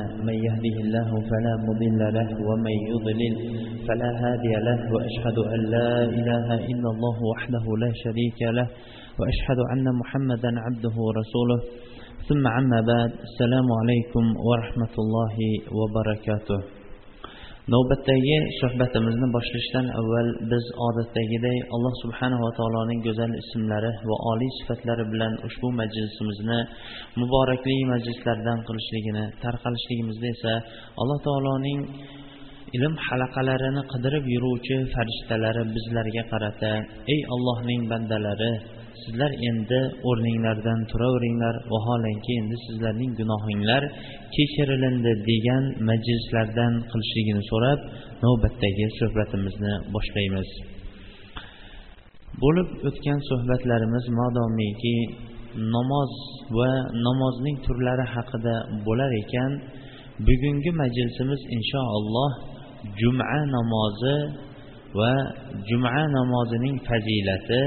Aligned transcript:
من 0.00 0.34
يهده 0.34 0.76
الله 0.84 1.10
فلا 1.30 1.54
مضل 1.68 2.00
له 2.14 2.28
ومن 2.48 2.76
يضلل 2.92 3.34
فلا 3.88 4.10
هادي 4.22 4.52
له 4.68 4.80
وأشهد 4.94 5.38
أن 5.38 5.60
لا 5.70 6.04
إله 6.04 6.54
إلا 6.54 6.88
الله 6.94 7.16
وحده 7.32 7.64
لا 7.78 7.92
شريك 8.04 8.42
له 8.42 8.68
وأشهد 9.18 9.58
أن 9.72 9.84
محمدا 10.00 10.50
عبده 10.60 10.94
ورسوله. 10.96 11.60
ثم 12.28 12.46
عما 12.46 12.80
بعد 12.80 13.10
السلام 13.28 13.68
عليكم 13.80 14.24
ورحمة 14.48 14.94
الله 14.98 15.36
وبركاته. 15.78 16.81
Navbatdagi 17.70 18.36
suhbatimizni 18.60 19.26
boshlashdan 19.36 19.86
avval 20.00 20.28
biz 20.52 20.64
odatdagiday 20.86 21.58
alloh 21.74 21.94
subhanava 22.02 22.48
taoloning 22.58 23.00
go'zal 23.06 23.32
ismlari 23.42 23.90
va 24.08 24.16
oliy 24.30 24.50
sifatlari 24.58 25.04
bilan 25.12 25.34
ushbu 25.46 25.68
majlisimizni 25.80 26.58
muborakli 27.20 27.76
majlislardan 27.92 28.58
qilishligini 28.68 29.24
tarqalishligimizda 29.44 30.26
esa 30.36 30.52
alloh 31.00 31.18
taoloning 31.28 31.80
ilm 32.76 32.94
halaqalarini 33.06 33.82
qidirib 33.92 34.24
yuruvchi 34.34 34.76
farishtalari 34.94 35.62
bizlarga 35.74 36.22
qarata 36.32 36.72
ey 37.14 37.20
allohning 37.34 37.82
bandalari 37.92 38.52
sizlar 39.04 39.32
endi 39.48 39.80
o'rninglardan 40.08 40.80
turaveringlar. 40.90 41.54
Vaholanki 41.72 42.32
endi 42.40 42.56
sizlarning 42.66 43.12
gunohinglar 43.20 43.82
kechirilindi 44.34 45.12
degan 45.30 45.64
majlislardan 45.88 46.72
qilishligini 46.90 47.42
so'rab 47.50 47.80
navbatdagi 48.24 48.86
suhbatimizni 48.98 49.72
boshlaymiz. 49.94 50.48
Bo'lib 52.42 52.68
o'tgan 52.88 53.18
suhbatlarimiz 53.28 54.04
modomiki 54.20 54.96
namoz 55.74 56.12
va 56.56 56.70
namozning 57.06 57.56
turlari 57.66 58.06
haqida 58.14 58.54
bo'lar 58.86 59.10
ekan. 59.22 59.52
Bugungi 60.26 60.70
majlisimiz 60.82 61.40
inshaalloh 61.56 62.32
juma 63.00 63.38
namozi 63.56 64.16
va 64.98 65.12
juma 65.68 66.02
namozining 66.18 66.76
fazilati 66.88 67.62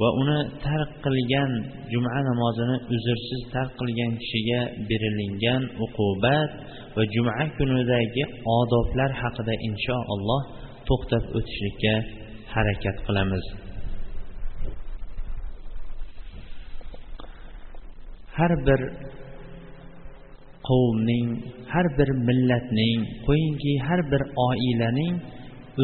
va 0.00 0.08
uni 0.20 0.38
tark 0.64 0.90
qilgan 1.04 1.52
juma 1.92 2.18
namozini 2.28 2.76
uzrsiz 2.94 3.42
tark 3.54 3.72
qilgan 3.80 4.12
kishiga 4.20 4.60
berilingan 4.88 5.62
uqubat 5.84 6.50
va 6.96 7.02
juma 7.14 7.32
kunidagi 7.56 8.24
odoblar 8.58 9.10
haqida 9.22 9.54
inshaalloh 9.68 10.42
to'xtab 10.88 11.22
o'tishlikka 11.38 11.94
harakat 12.54 12.96
qilamiz. 13.06 13.44
Har 18.36 18.52
bir 18.66 18.80
qavmning 20.68 21.28
har 21.72 21.86
bir 21.98 22.08
millatning 22.28 23.00
qo'yingki 23.26 23.72
har 23.86 24.00
bir 24.12 24.22
oilaning 24.48 25.14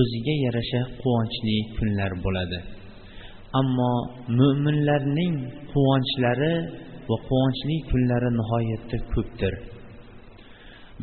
o'ziga 0.00 0.34
yarasha 0.44 0.80
quvonchli 1.00 1.56
kunlar 1.76 2.12
bo'ladi. 2.24 2.60
Ammo 3.58 3.94
mo'minlarning 4.38 5.34
quvonchlari 5.72 6.54
va 7.08 7.16
quvonchli 7.28 7.76
kunlari 7.90 8.30
nihoyatda 8.38 8.98
ko'pdir. 9.12 9.54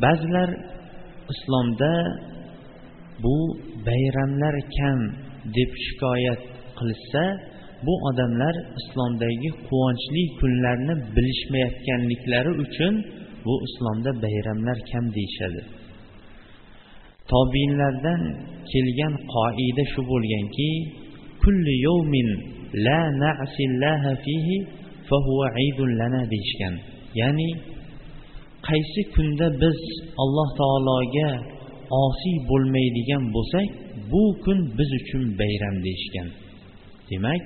Ba'zilar 0.04 0.50
islomda 1.34 1.94
bu 3.24 3.38
bayramlar 3.88 4.56
kam 4.78 5.00
deb 5.56 5.72
shikoyat 5.86 6.42
qilishsa 6.78 7.24
bu 7.86 7.94
odamlar 8.10 8.56
islomdagi 8.80 9.50
quvonchli 9.68 10.24
kunlarni 10.40 10.94
bilishmayotganliklari 11.16 12.52
uchun 12.64 12.94
bu 13.46 13.54
islomda 13.68 14.12
bayramlar 14.24 14.78
kam 14.92 15.06
deyishadi. 15.16 15.62
Tobiinlardan 17.32 18.22
kelgan 18.72 19.14
qoida 19.34 19.84
shu 19.94 20.02
bo'lganki 20.12 20.70
kulli 21.44 21.74
yawmin 21.88 22.30
la 22.86 23.02
na'sillaha 23.24 24.12
fihi 24.24 24.56
fahuva 25.10 25.48
idun 25.70 25.90
lana 26.00 26.22
deyishgan. 26.32 26.76
Ya'ni 27.20 27.50
qaysi 28.68 29.02
kunda 29.16 29.48
biz 29.62 29.80
alloh 30.24 30.50
taologa 30.62 31.30
osiy 32.04 32.38
bo'lmaydigan 32.50 33.24
bo'lsak 33.36 33.68
bu 34.12 34.24
kun 34.44 34.60
biz 34.78 34.90
uchun 35.00 35.24
bayram 35.40 35.76
deyishgan. 35.86 36.28
Demak 37.10 37.44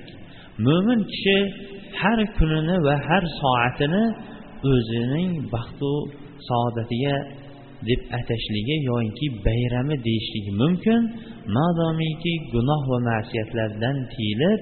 mo'min 0.66 1.00
kishi 1.12 1.36
har 2.00 2.18
kunini 2.36 2.76
va 2.86 2.94
har 3.06 3.24
soatini 3.40 4.04
o'zining 4.72 5.32
baxtu 5.52 5.92
saodatiga 6.48 7.16
deb 7.88 8.00
atashligi 8.18 8.76
yoinki 8.88 9.26
bayrami 9.46 9.96
deyishligi 10.06 10.52
mumkin. 10.62 11.00
Madomiki 11.56 12.34
gunoh 12.52 12.82
va 12.92 12.98
ma'siyatlardan 13.08 13.96
tiyilib 14.12 14.60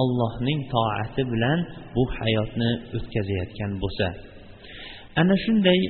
allohning 0.00 0.60
toati 0.72 1.22
bilan 1.32 1.58
bu 1.94 2.02
hayotni 2.18 2.70
o'tkazayotgan 2.96 3.72
bo'lsa. 3.82 4.06
Ana 5.20 5.34
shunday 5.44 5.80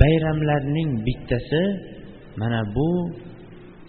bayramlarning 0.00 0.90
bittasi 1.06 1.62
mana 2.40 2.60
bu 2.76 2.88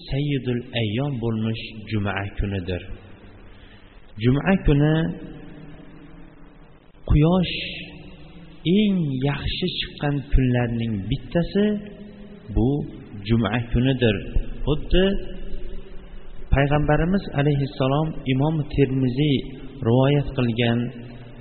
sayyidul 0.09 0.61
ayyom 0.81 1.13
bo'lmish 1.23 1.63
juma 1.91 2.13
kunidir. 2.37 2.81
Juma 4.23 4.53
kuni 4.65 4.95
quyosh 7.09 7.55
eng 8.77 8.97
yaxshi 9.27 9.67
chiqqan 9.77 10.15
kunlarning 10.33 10.93
bittasi 11.09 11.65
bu 12.56 12.68
juma 13.28 13.50
kunidir 13.72 14.16
xuddi 14.66 15.04
payg'ambarimiz 16.54 17.24
alayhissalom 17.40 18.08
imom 18.32 18.56
termiziy 18.74 19.36
rivoyat 19.88 20.28
qilgan 20.36 20.78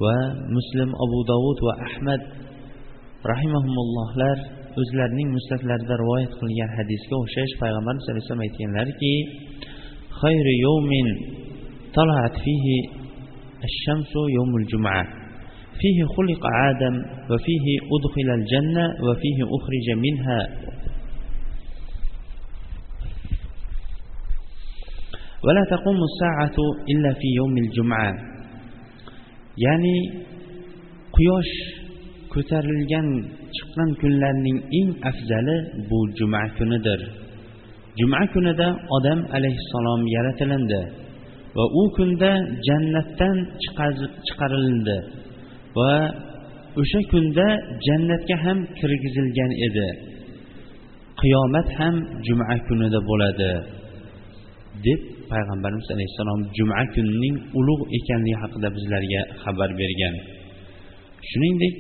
va 0.03 0.17
muslim 0.55 0.89
abu 1.05 1.19
dovud 1.31 1.57
va 1.67 1.73
ahmad 1.87 2.21
rahimahumullohlar 3.31 4.37
o'zlarining 4.81 5.29
musnatlarida 5.37 5.95
rivoyat 6.03 6.31
qilgan 6.41 6.69
hadisga 6.77 7.15
o'xshash 7.23 7.53
payg'ambarimiz 7.61 8.05
alayhissalom 8.11 8.43
aytganlarki 8.47 9.13
xayri 10.21 10.55
yawmin 10.67 11.09
طلعت 11.99 12.35
فيه 12.45 12.65
الشمس 13.69 14.11
يوم 14.37 14.51
الجمعة 14.61 15.03
فيه 15.81 15.97
خلق 16.15 16.43
آدم 16.69 16.95
وفيه 17.31 17.65
أدخل 17.95 18.27
الجنة 18.39 18.85
وفيه 19.07 19.39
أخرج 19.57 19.87
منها 20.05 20.39
ولا 25.45 25.63
تقوم 25.73 25.99
الساعة 26.09 26.57
إلا 26.91 27.11
في 27.19 27.27
يوم 27.39 27.53
الجمعة 27.57 28.13
يعني 29.65 29.95
quyosh 31.15 31.53
ko'tarilgan 32.33 33.07
chiqqan 33.55 33.89
kunlarning 34.01 34.59
eng 34.79 34.89
afzali 35.09 35.57
bu 35.89 35.99
juma 36.17 36.43
kunidir 36.57 36.99
juma 37.99 38.21
kunida 38.33 38.67
odam 38.95 39.19
alayhissalom 39.35 40.01
yaratilindi 40.15 40.81
va 41.57 41.65
u 41.81 41.83
kunda 41.97 42.31
jannatdan 42.67 43.35
chiqarildi 44.27 44.97
va 45.77 45.93
o'sha 46.81 47.01
kunda 47.11 47.47
jannatga 47.87 48.35
ham 48.45 48.57
kirgizilgan 48.79 49.51
edi 49.67 49.89
qiyomat 51.21 51.67
ham 51.79 51.95
juma 52.25 52.55
kunida 52.67 52.99
bo'ladi 53.09 53.51
deb 54.85 55.01
payg'ambarimiz 55.32 55.88
alayhissalom 55.94 56.40
juma 56.56 56.82
kunining 56.94 57.36
ulug' 57.58 57.84
ekanligi 57.98 58.36
haqida 58.42 58.68
bizlarga 58.76 59.20
xabar 59.42 59.70
bergan. 59.80 60.14
Shuningdek 61.30 61.76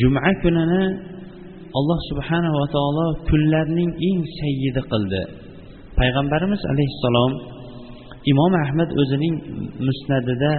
juma 0.00 0.20
kunini 0.42 0.82
alloh 1.78 1.98
subhanava 2.10 2.64
taolo 2.76 3.06
kunlarning 3.28 3.90
eng 4.08 4.20
sayyidi 4.38 4.82
qildi. 4.92 5.22
Payg'ambarimiz 5.98 6.62
alayhissalom 6.72 7.32
imom 8.32 8.52
ahmad 8.64 8.90
o'zining 9.00 9.36
musnadida 9.86 10.52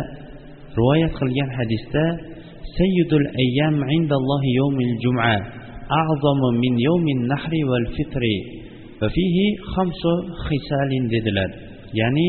rivoyat 0.78 1.13
qilgan 1.19 1.50
hadisda 1.57 2.06
sayyidul 2.78 3.28
ayyam 3.44 3.75
indallohi 3.98 4.50
yawmil 4.60 4.94
juma 5.04 5.36
a'zamu 6.01 6.48
min 6.63 6.74
yawmin 6.88 7.19
nahri 7.31 7.62
val 7.72 7.88
fitri 7.96 8.36
va 9.00 9.07
fihi 9.16 9.46
xamsu 9.74 10.13
xisalin 10.48 11.04
dedilar. 11.13 11.51
Ya'ni 12.00 12.28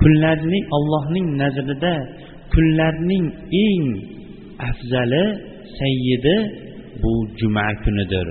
kunlarning 0.00 0.64
allohning 0.76 1.26
nazarida 1.40 1.94
kunlarning 2.54 3.26
eng 3.66 3.86
afzali 4.68 5.24
sayyidi 5.78 6.36
bu 7.02 7.12
juma 7.38 7.66
kunidir. 7.84 8.28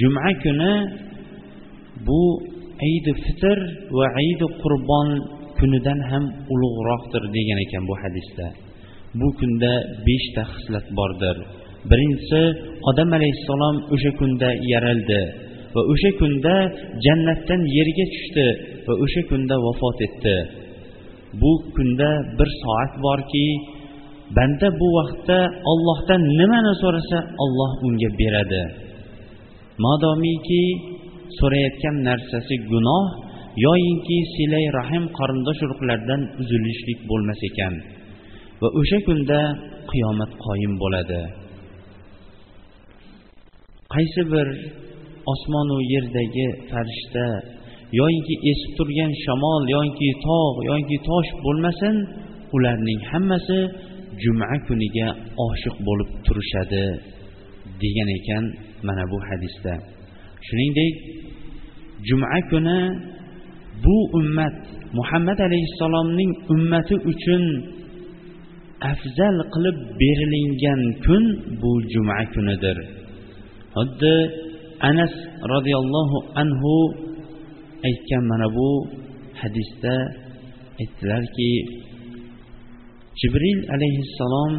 Juma 0.00 0.28
kuni 0.42 0.72
bu 2.06 2.20
aydi 2.86 3.12
fitr 3.24 3.58
va 3.96 4.06
aydi 4.22 4.46
qurbon 4.62 5.08
kunidan 5.58 6.00
ham 6.10 6.24
ulug'roqdir 6.52 7.22
degan 7.36 7.58
ekan 7.64 7.82
bu 7.90 7.94
hadisda. 8.02 8.46
Bu 9.20 9.28
kunda 9.38 9.72
beshta 10.06 10.42
xislat 10.52 10.86
bordir. 10.98 11.36
Birinchisi 11.90 12.42
odam 12.90 13.10
alayhissalom 13.18 13.76
o'sha 13.94 14.10
kunda 14.20 14.48
yaraldi 14.72 15.22
va 15.74 15.82
o'sha 15.92 16.10
kunda 16.20 16.54
jannatdan 17.06 17.60
yerga 17.76 18.04
tushdi 18.14 18.46
va 18.86 18.94
o'sha 19.04 19.22
kunda 19.30 19.54
vafot 19.66 19.98
etdi. 20.06 20.36
Bu 21.40 21.52
kunda 21.76 22.10
bir 22.38 22.48
soat 22.62 22.92
borki 23.04 23.46
banda 24.36 24.68
bu 24.80 24.88
vaqtda 24.98 25.38
ollohdan 25.72 26.22
nimani 26.38 26.74
so'rasa 26.82 27.18
olloh 27.44 27.72
unga 27.86 28.10
beradi. 28.20 28.62
Madomiki 29.84 30.64
so'rayotgan 31.38 31.96
narsasi 32.08 32.54
gunoh 32.70 33.04
yoyinki 33.66 34.18
silay 34.34 34.66
rahim 34.78 35.04
qarindosh 35.18 35.60
urug'lardan 35.66 36.20
uzilishlik 36.40 36.98
bo'lmas 37.10 37.40
ekan 37.48 37.74
va 38.60 38.68
o'sha 38.80 38.98
kunda 39.06 39.40
qiyomat 39.90 40.32
qoyim 40.44 40.72
bo'ladi. 40.82 41.20
Qaysi 43.94 44.22
bir 44.32 44.46
osmonu 45.30 45.76
yerdagi 45.92 46.48
farishta 46.70 47.26
yoyinki 48.00 48.34
esib 48.50 48.70
turgan 48.78 49.12
shamol 49.24 49.62
yoki 49.76 50.10
tog' 50.26 50.58
yoki 50.70 50.98
tosh 51.08 51.30
bo'lmasin 51.44 51.96
ularning 52.56 53.00
hammasi 53.10 53.58
juma 54.22 54.48
kuniga 54.66 55.08
oshiq 55.46 55.76
bo'lib 55.86 56.10
turishadi 56.26 56.84
degan 57.82 58.08
ekan 58.18 58.44
mana 58.86 59.04
bu 59.12 59.18
hadisda. 59.28 59.72
Shuningdek 60.46 60.94
juma 62.08 62.38
kuni 62.50 62.80
bu 63.84 63.96
ummat 64.18 64.56
muhammad 64.98 65.38
alayhissalomning 65.48 66.30
ummati 66.54 66.96
uchun 67.12 67.44
afzal 68.92 69.36
qilib 69.54 69.78
berilingan 70.00 70.82
kun 71.04 71.24
bu 71.62 71.70
juma 71.92 72.18
kunidir. 72.34 72.78
Xuddi 73.76 74.14
anas 74.88 75.14
roziyallohu 75.52 76.18
anhu 76.42 76.74
aytgan 77.88 78.24
mana 78.30 78.48
bu 78.56 78.68
hadisda 79.40 79.94
aytdilarki 80.80 81.52
jibril 83.20 83.60
alayhissalom 83.76 84.52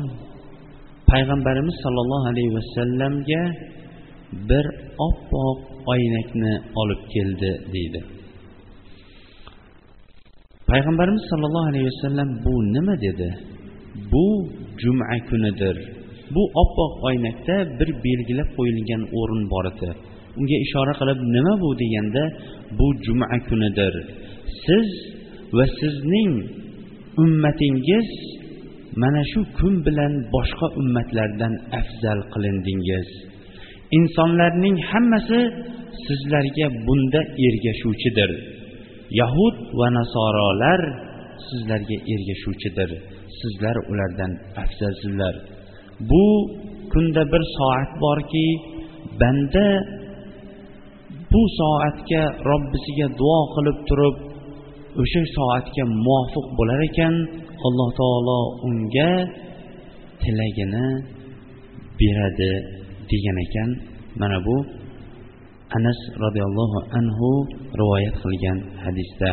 payg'ambarimiz 1.12 1.76
sollallohu 1.84 2.26
alayhi 2.32 2.52
vasallamga 2.60 3.44
bir 4.50 4.66
oppoq 5.08 5.58
oynakni 5.94 6.54
olib 6.82 7.02
keldi 7.14 7.52
deydi. 7.74 8.00
Payg'ambarimiz 10.72 11.24
sollallohu 11.32 11.70
alayhi 11.72 11.88
vasallam 11.92 12.30
bu 12.46 12.54
nima 12.76 12.96
dedi? 13.06 13.30
Bu 14.12 14.28
juma 14.82 15.06
kunidir. 15.30 15.76
Bu 16.36 16.44
oppoq 16.62 16.92
oynakda 17.08 17.56
bir 17.80 17.90
belgilab 18.06 18.50
qo'yilgan 18.58 19.02
o'rin 19.20 19.44
bor 19.54 19.66
edi. 19.72 19.90
Unga 20.40 20.58
ishora 20.66 20.94
qilib 21.00 21.20
nima 21.36 21.54
bu? 21.62 21.70
deganda 21.82 22.24
bu 22.78 22.88
juma 23.06 23.28
kunidir. 23.50 23.94
Siz 24.66 24.88
va 25.58 25.66
sizning 25.80 26.34
ummatingiz 27.24 28.10
mana 29.02 29.22
shu 29.32 29.42
kun 29.58 29.74
bilan 29.86 30.14
boshqa 30.34 30.68
ummatlardan 30.82 31.54
afzal 31.80 32.20
qilindingiz. 32.34 33.08
Insonlarning 33.98 34.78
hammasi 34.92 35.40
sizlarga 36.06 36.68
bunda 36.88 37.22
ergashuvchidir. 37.48 38.32
Yahud 39.20 39.56
va 39.80 39.88
nasorolar 39.98 40.82
sizlarga 41.48 41.98
ergashuvchidir. 42.14 42.90
Sizlar 43.40 43.76
ulardan 43.92 44.32
afzalsizlar. 44.64 45.36
Bu 46.10 46.26
kunda 46.94 47.24
bir 47.32 47.44
soat 47.56 47.92
borki 48.04 48.48
banda 49.22 49.66
bu 51.32 51.42
soatga 51.60 52.24
robbisiga 52.50 53.08
duo 53.20 53.40
qilib 53.54 53.78
turib 53.88 54.16
o'sha 55.02 55.22
soatga 55.36 55.84
muvofiq 56.06 56.46
bo'lar 56.58 56.80
ekan 56.90 57.14
alloh 57.68 57.90
taolo 58.00 58.40
unga 58.68 59.12
tilagini 60.22 60.88
beradi 62.00 62.52
degan 63.10 63.38
ekan. 63.46 63.70
Mana 64.20 64.38
bu 64.46 64.56
anas 65.78 66.00
roziyallohu 66.24 66.80
anhu 67.00 67.30
rivoyat 67.80 68.16
qilgan 68.24 68.58
hadisda. 68.84 69.32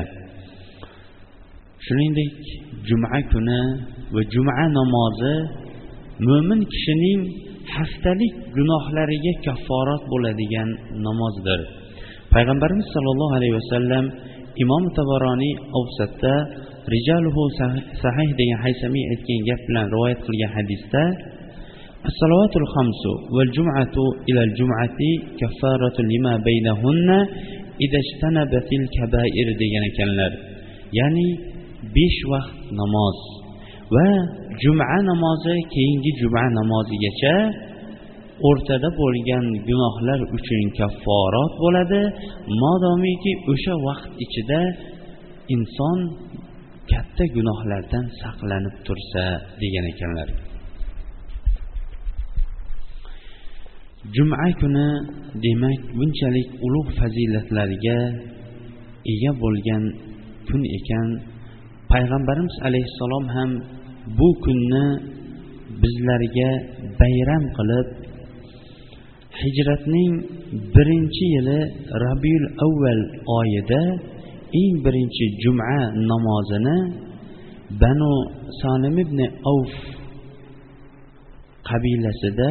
Shuningdek 1.84 2.34
juma 2.88 3.18
kuni 3.32 3.60
va 4.14 4.22
juma 4.34 4.52
namozi 4.78 5.34
mo'min 6.26 6.60
kishining 6.72 7.20
haftalik 7.74 8.34
gunohlariga 8.56 9.32
kafforat 9.44 10.02
bo'ladigan 10.12 10.68
namozdir. 11.06 11.60
payg'ambarimiz 12.33 12.87
sollallohu 12.95 13.33
alayhi 13.37 13.55
vasallam 13.59 14.05
imom 14.63 14.83
tabaroniy 14.97 15.53
avsatda 15.79 16.35
rijaluhu 16.93 17.41
sahih 18.03 18.29
degan 18.39 18.59
haysamiy 18.65 19.03
aytgan 19.13 19.39
gap 19.49 19.61
bilan 19.67 19.85
rivoyat 19.93 20.19
qilgan 20.27 20.51
hadisda 20.57 21.03
الصلوات 22.11 22.53
الخمس 22.63 23.03
والجمعة 23.35 23.95
إلى 24.29 24.41
الجمعة 24.47 24.99
كفارة 25.39 25.97
لما 26.11 26.33
بينهن 26.49 27.09
إذا 27.83 27.99
اجتنبت 28.05 28.69
الكبائر 28.79 29.47
degan 29.61 29.83
ekanlar 29.91 30.31
ya'ni 30.99 31.27
besh 31.95 32.19
vaqt 32.31 32.55
namoz 32.79 33.17
va 33.95 34.07
juma 34.63 34.85
namozi 35.09 35.55
keyingi 35.73 36.11
juma 36.21 36.43
namozigacha 36.59 37.35
o'rtada 38.46 38.88
bo'lgan 39.00 39.44
gunohlar 39.68 40.20
uchun 40.36 40.62
kafforat 40.78 41.52
bo'ladi. 41.62 42.00
Modomiki 42.62 43.32
o'sha 43.52 43.74
vaqt 43.86 44.10
ichida 44.24 44.60
inson 45.54 45.98
katta 46.90 47.24
gunohlardan 47.36 48.04
saqlanib 48.22 48.74
tursa 48.86 49.24
degan 49.62 49.86
ekanlar. 49.92 50.28
Juma 54.14 54.46
kuni 54.60 54.88
demak 55.44 55.80
bunchalik 55.98 56.48
ulug' 56.66 56.90
fazilatlarga 56.98 57.98
ega 59.12 59.30
bo'lgan 59.42 59.84
kun 60.48 60.62
ekan. 60.78 61.06
Payg'ambarimiz 61.92 62.56
alayhissalom 62.68 63.26
ham 63.36 63.50
bu 64.18 64.28
kunni 64.44 64.86
bizlarga 65.82 66.50
bayram 67.00 67.44
qilib 67.56 67.88
hijratning 69.40 70.14
birinchi 70.74 71.24
yili 71.34 71.58
rabiul 72.04 72.46
avval 72.66 73.00
oyida 73.38 73.82
eng 74.60 74.74
birinchi 74.84 75.24
juma 75.42 75.72
namozini 76.10 76.76
banu 77.80 78.12
sonim 78.60 78.96
ibn 79.04 79.18
avf 79.52 79.74
qabilasida 81.68 82.50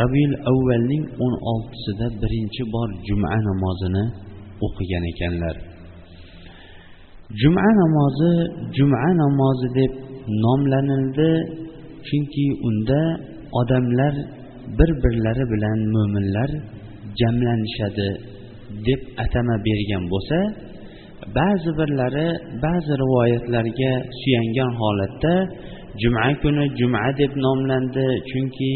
rabiul 0.00 0.34
avvalning 0.50 1.04
o'n 1.24 1.34
oltisida 1.52 2.06
birinchi 2.22 2.62
bor 2.74 2.88
juma 3.06 3.28
namozini 3.48 4.04
o'qigan 4.66 5.04
ekanlar. 5.12 5.56
Juma 7.40 7.66
namozi 7.80 8.32
juma 8.76 8.98
namozi 9.22 9.68
deb 9.78 9.92
nomlanildi 10.44 11.30
chunki 12.06 12.46
unda 12.68 13.02
odamlar 13.60 14.14
bir 14.78 14.90
birlari 15.02 15.44
bilan 15.52 15.78
mo'minlar 15.94 16.50
jamlanishadi 17.20 18.08
deb 18.86 19.00
atama 19.24 19.56
bergan 19.66 20.04
bo'lsa 20.12 20.38
ba'zi 21.38 21.70
birlari 21.78 22.28
ba'zi 22.64 22.92
rivoyatlarga 23.02 23.92
suyangan 24.20 24.72
holatda 24.80 25.34
juma 26.02 26.26
kuni 26.42 26.64
juma 26.78 27.04
deb 27.20 27.32
nomlandi 27.44 28.06
chunki 28.30 28.74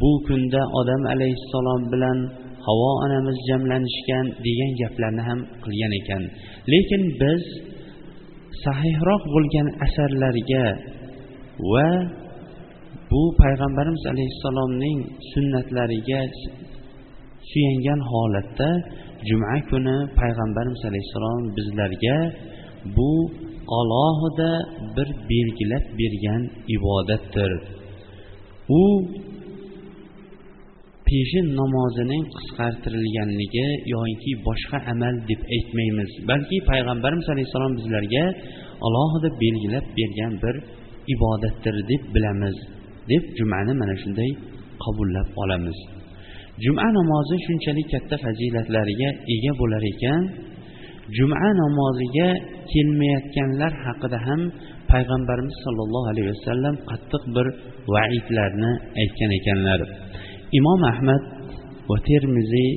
bu 0.00 0.10
kunda 0.26 0.62
odam 0.80 1.02
alayhissalom 1.14 1.82
bilan 1.92 2.18
havo 2.66 2.90
onamiz 3.04 3.38
jamlanishgan 3.48 4.26
degan 4.46 4.72
gaplarni 4.80 5.22
ham 5.28 5.40
qilgan 5.64 5.92
ekan. 6.00 6.22
Lekin 6.72 7.02
biz 7.20 7.42
sahihroq 8.64 9.22
bo'lgan 9.34 9.68
asarlarga 9.86 10.66
va 11.72 11.88
bu 13.14 13.22
payg'ambarimiz 13.42 14.04
alayhissalomning 14.12 14.98
sunnatlariga 15.32 16.22
suyangan 17.50 18.00
holatda 18.10 18.68
juma 19.28 19.56
kuni 19.70 19.96
payg'ambarimiz 20.20 20.82
alayhissalom 20.90 21.42
bizlarga 21.56 22.16
bu 22.96 23.10
alohida 23.80 24.52
bir 24.96 25.08
belgilab 25.30 25.84
bergan 26.00 26.42
ibodatdir. 26.76 27.52
U 28.80 28.82
peshin 31.06 31.46
namozining 31.60 32.24
qisqartirilganligi 32.36 33.68
yoki 33.94 34.32
boshqa 34.46 34.78
amal 34.92 35.14
deb 35.30 35.40
aytmaymiz. 35.56 36.10
Balki 36.30 36.56
payg'ambarimiz 36.70 37.26
alayhissalom 37.34 37.72
bizlarga 37.80 38.24
alohida 38.86 39.28
belgilab 39.42 39.86
bergan 39.98 40.32
bir 40.44 40.54
ibodatdir 41.14 41.74
deb 41.90 42.02
bilamiz. 42.14 42.56
Deb 43.10 43.22
jumani 43.38 43.72
mana 43.80 43.94
shunday 44.02 44.30
qabullab 44.84 45.28
olamiz. 45.42 45.78
Juma 46.64 46.86
namozi 46.96 47.36
shunchalik 47.46 47.86
katta 47.92 48.16
fazilatlarga 48.24 49.08
ega 49.34 49.52
bo'lar 49.60 49.84
ekan. 49.92 50.22
Juma 51.16 51.48
namoziga 51.60 52.28
kelmayotganlar 52.72 53.72
haqida 53.86 54.18
ham 54.26 54.40
payg'ambarimiz 54.90 55.56
sollallohu 55.64 56.06
alayhi 56.12 56.28
vasallam 56.34 56.74
qattiq 56.90 57.22
bir 57.36 57.46
vaidlarni 57.94 58.72
aytgan 59.02 59.30
ekanlar. 59.38 59.80
Imom 60.58 60.80
ahmad 60.92 61.22
va 61.88 61.96
termiziy 62.10 62.70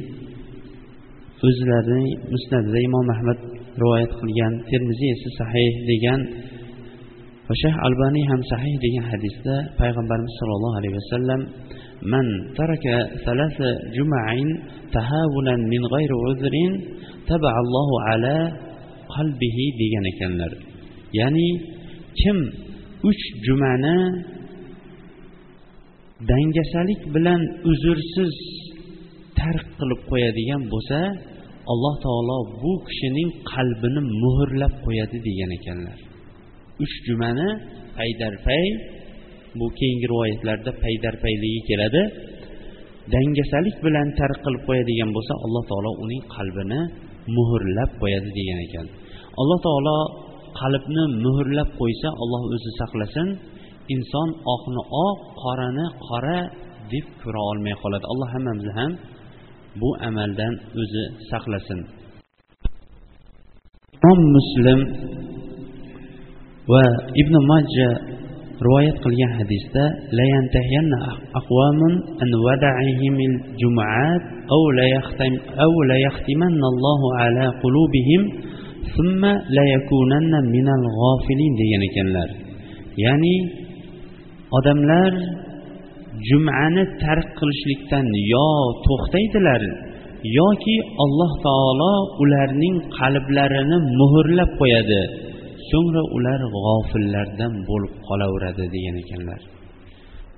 o'zlarining 1.48 2.08
musnadida 2.34 2.80
imom 2.90 3.08
ahmad 3.16 3.40
rivoyat 3.82 4.12
qilgan 4.20 4.54
termiziy 4.70 5.10
esa 5.16 5.30
sahih 5.40 5.72
degan 5.92 6.20
va 7.48 7.54
shayx 7.62 7.76
albaniy 7.88 8.26
ham 8.32 8.42
sahih 8.52 8.76
degan 8.86 9.06
hadisda 9.12 9.56
payg'ambarimiz 9.80 10.34
sollallohu 10.40 10.76
alayhi 10.80 10.96
vasallam 11.00 11.42
man 12.14 12.28
taraka 12.58 12.96
salasa 13.26 13.70
juma'in 13.96 14.50
tahavulan 14.96 15.60
min 15.72 15.82
g'ayri 15.94 16.16
uzrin 16.30 16.72
tabaalllohu 17.32 17.96
ala 18.12 18.38
qalbihi 19.16 19.66
degan 19.82 20.06
ekanlar. 20.14 20.52
Ya'ni 21.20 21.48
kim 22.20 22.38
uch 23.10 23.24
jumani 23.46 23.98
dangasalik 26.30 27.02
bilan 27.16 27.42
uzursiz 27.72 28.36
tark 29.40 29.68
qilib 29.80 30.02
qo'yadigan 30.12 30.62
bo'lsa 30.74 31.00
alloh 31.72 31.96
taolo 32.06 32.38
bu 32.62 32.74
kishining 32.88 33.30
qalbini 33.52 34.02
muhrlab 34.24 34.74
qo'yadi 34.86 35.18
degan 35.28 35.52
ekanlar. 35.60 35.98
Uch 36.84 36.96
jumani 37.08 37.48
paydarpay 37.98 38.66
bu 39.60 39.66
keyingi 39.80 40.08
rivoyatlarda 40.12 40.72
paydarpayligi 40.84 41.62
keladi. 41.70 42.02
Dangasalik 43.14 43.78
bilan 43.86 44.08
tark 44.20 44.40
qilib 44.46 44.64
qo'yadigan 44.68 45.10
bo'lsa 45.16 45.34
alloh 45.46 45.64
taolo 45.72 45.92
uning 46.04 46.24
qalbini 46.36 46.82
muhrlab 47.38 47.92
qo'yadi 48.02 48.30
degan 48.38 48.60
ekan. 48.68 48.88
Alloh 49.42 49.60
taolo 49.68 49.98
qalbni 50.62 51.04
muhrlab 51.26 51.70
qo'ysa 51.80 52.10
alloh 52.24 52.42
o'zi 52.56 52.72
saqlasin 52.82 53.28
inson 53.96 54.30
oqni 54.56 54.82
oq 55.08 55.20
qorani 55.44 55.86
qora 56.08 56.40
deb 56.92 57.08
ko'ra 57.22 57.42
olmay 57.52 57.76
qoladi. 57.84 58.06
Alloh 58.14 58.28
hammamizni 58.36 58.74
ham 58.80 58.92
bu 59.82 59.90
amaldan 60.08 60.54
o'zi 60.82 61.04
saqlasin. 61.32 61.80
Imom 63.96 64.20
muslim 64.36 64.80
va 66.72 66.84
ibn 67.22 67.36
majja 67.52 67.90
rivoyat 68.66 68.96
qilgan 69.04 69.32
hadisda 69.40 69.84
an 72.24 72.32
wada'ihimil 72.46 73.36
jum'at 73.62 74.22
aw 74.56 74.64
la 74.78 74.86
yahtam 74.96 75.34
aw 75.66 75.74
la 75.90 75.98
yahtimanna 76.08 76.66
Allohu 76.74 77.08
ala 77.24 77.46
qulubihim 77.64 78.22
thumma 78.94 79.32
la 79.56 79.64
yakunanna 79.76 80.40
minal 80.56 80.86
ghafilin 81.00 81.52
degan 81.60 81.82
ekanlar. 81.90 82.30
Ya'ni 83.04 83.36
odamlar 84.58 85.12
jumani 86.28 86.84
tark 87.02 87.28
qilishlikdan 87.40 88.06
yo 88.34 88.50
to'xtaydilar 88.86 89.62
yoki 90.40 90.76
alloh 91.04 91.32
taolo 91.46 91.94
ularning 92.24 92.76
qalblarini 92.98 93.78
muhrlab 94.00 94.50
qo'yadi. 94.60 95.27
So'ngra 95.70 96.04
ular 96.18 96.40
g'ofillardan 96.56 97.54
bo'lib 97.70 97.94
qolaveradi 98.08 98.66
degan 98.76 98.96
ekanlar. 99.04 99.42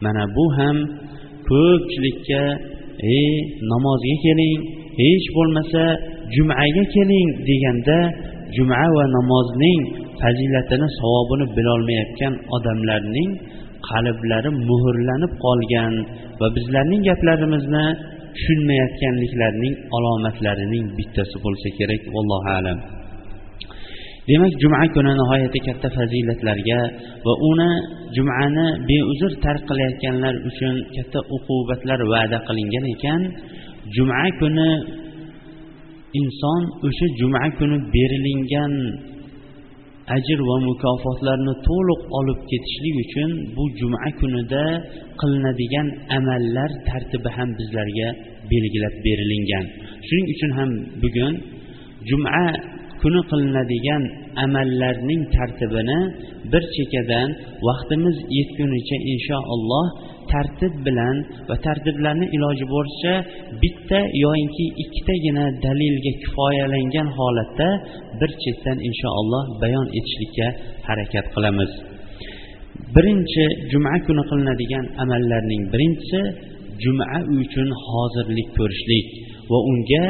Mana 0.03 0.23
bu 0.35 0.45
ham 0.57 0.77
ko'pchilikka 1.49 2.43
ey 3.17 3.29
namozga 3.71 4.15
keling 4.25 4.59
hech 5.01 5.25
bo'lmasa 5.35 5.83
jumaga 6.35 6.83
keling 6.95 7.27
deganda 7.47 7.99
juma 8.55 8.85
va 8.95 9.05
namozning 9.17 9.81
fazilatini 10.21 10.87
savobini 10.99 11.45
bilolmayotgan 11.57 12.33
odamlarning 12.55 13.29
qalblari 13.89 14.49
muhrlanib 14.69 15.33
qolgan 15.45 15.93
va 16.39 16.47
bizlarning 16.55 17.01
gaplarimizni 17.09 17.85
tushunmayotganliklarining 18.35 19.75
alomatlarining 19.95 20.85
bittasi 20.97 21.37
bo'lsa 21.45 21.67
kerak. 21.77 22.01
Vallohu 22.15 22.49
alam. 22.59 22.79
Demak 24.29 24.53
juma 24.61 24.79
kuni 24.95 25.11
nihoyatda 25.19 25.59
katta 25.67 25.87
fazilatlarga 25.97 26.79
va 27.25 27.33
uni 27.49 27.69
jumani 28.15 28.65
beuzr 28.89 29.31
tark 29.43 29.61
qilayotganlar 29.69 30.35
uchun 30.49 30.75
katta 30.95 31.19
uqubatlar 31.35 31.99
va'da 32.13 32.37
qilingan 32.47 32.85
ekan 32.93 33.21
juma 33.95 34.21
kuni 34.39 34.69
inson 36.19 36.61
o'sha 36.87 37.05
juma 37.19 37.41
kuni 37.57 37.77
berilingan 37.93 38.73
ajr 40.15 40.39
va 40.49 40.55
mukofotlarni 40.67 41.53
to'liq 41.67 42.01
olib 42.19 42.39
ketishlik 42.49 42.95
uchun 43.03 43.29
bu 43.55 43.63
juma 43.79 44.09
kunida 44.19 44.63
qilinadigan 45.21 45.87
amallar 46.17 46.69
tartibi 46.87 47.29
ham 47.37 47.49
bizlarga 47.59 48.07
belgilab 48.51 48.95
berilingan 49.05 49.65
shuning 50.07 50.27
uchun 50.33 50.51
ham 50.57 50.69
bugun 51.01 51.33
juma 52.09 52.43
kuni 53.01 53.21
qilinadigan 53.31 54.03
amallarning 54.45 55.21
tartibini 55.35 55.99
bir 56.51 56.63
chekkadan 56.75 57.29
vaqtimiz 57.67 58.17
yetgunicha 58.37 58.97
inshaalloh 59.13 59.87
tartib 60.31 60.73
bilan 60.85 61.15
va 61.49 61.55
tartiblarni 61.65 62.25
iloji 62.35 62.65
boricha 62.73 63.13
bitta 63.61 63.99
yoyinki 64.23 64.65
ikkitagina 64.83 65.45
dalilga 65.65 66.11
kifoyalangan 66.21 67.07
holatda 67.17 67.69
bir 68.19 68.31
chetdan 68.43 68.77
inshaalloh 68.89 69.43
bayon 69.61 69.87
etishlikka 69.97 70.47
harakat 70.87 71.25
qilamiz. 71.35 71.71
Birinchi 72.95 73.45
juma 73.71 73.93
kuni 74.05 74.23
qilinadigan 74.29 74.85
amallarning 75.03 75.63
birinchisi 75.73 76.21
juma 76.83 77.05
uchun 77.39 77.69
hozirlik 77.87 78.49
ko'rishlik 78.57 79.07
va 79.51 79.59
unga 79.71 80.03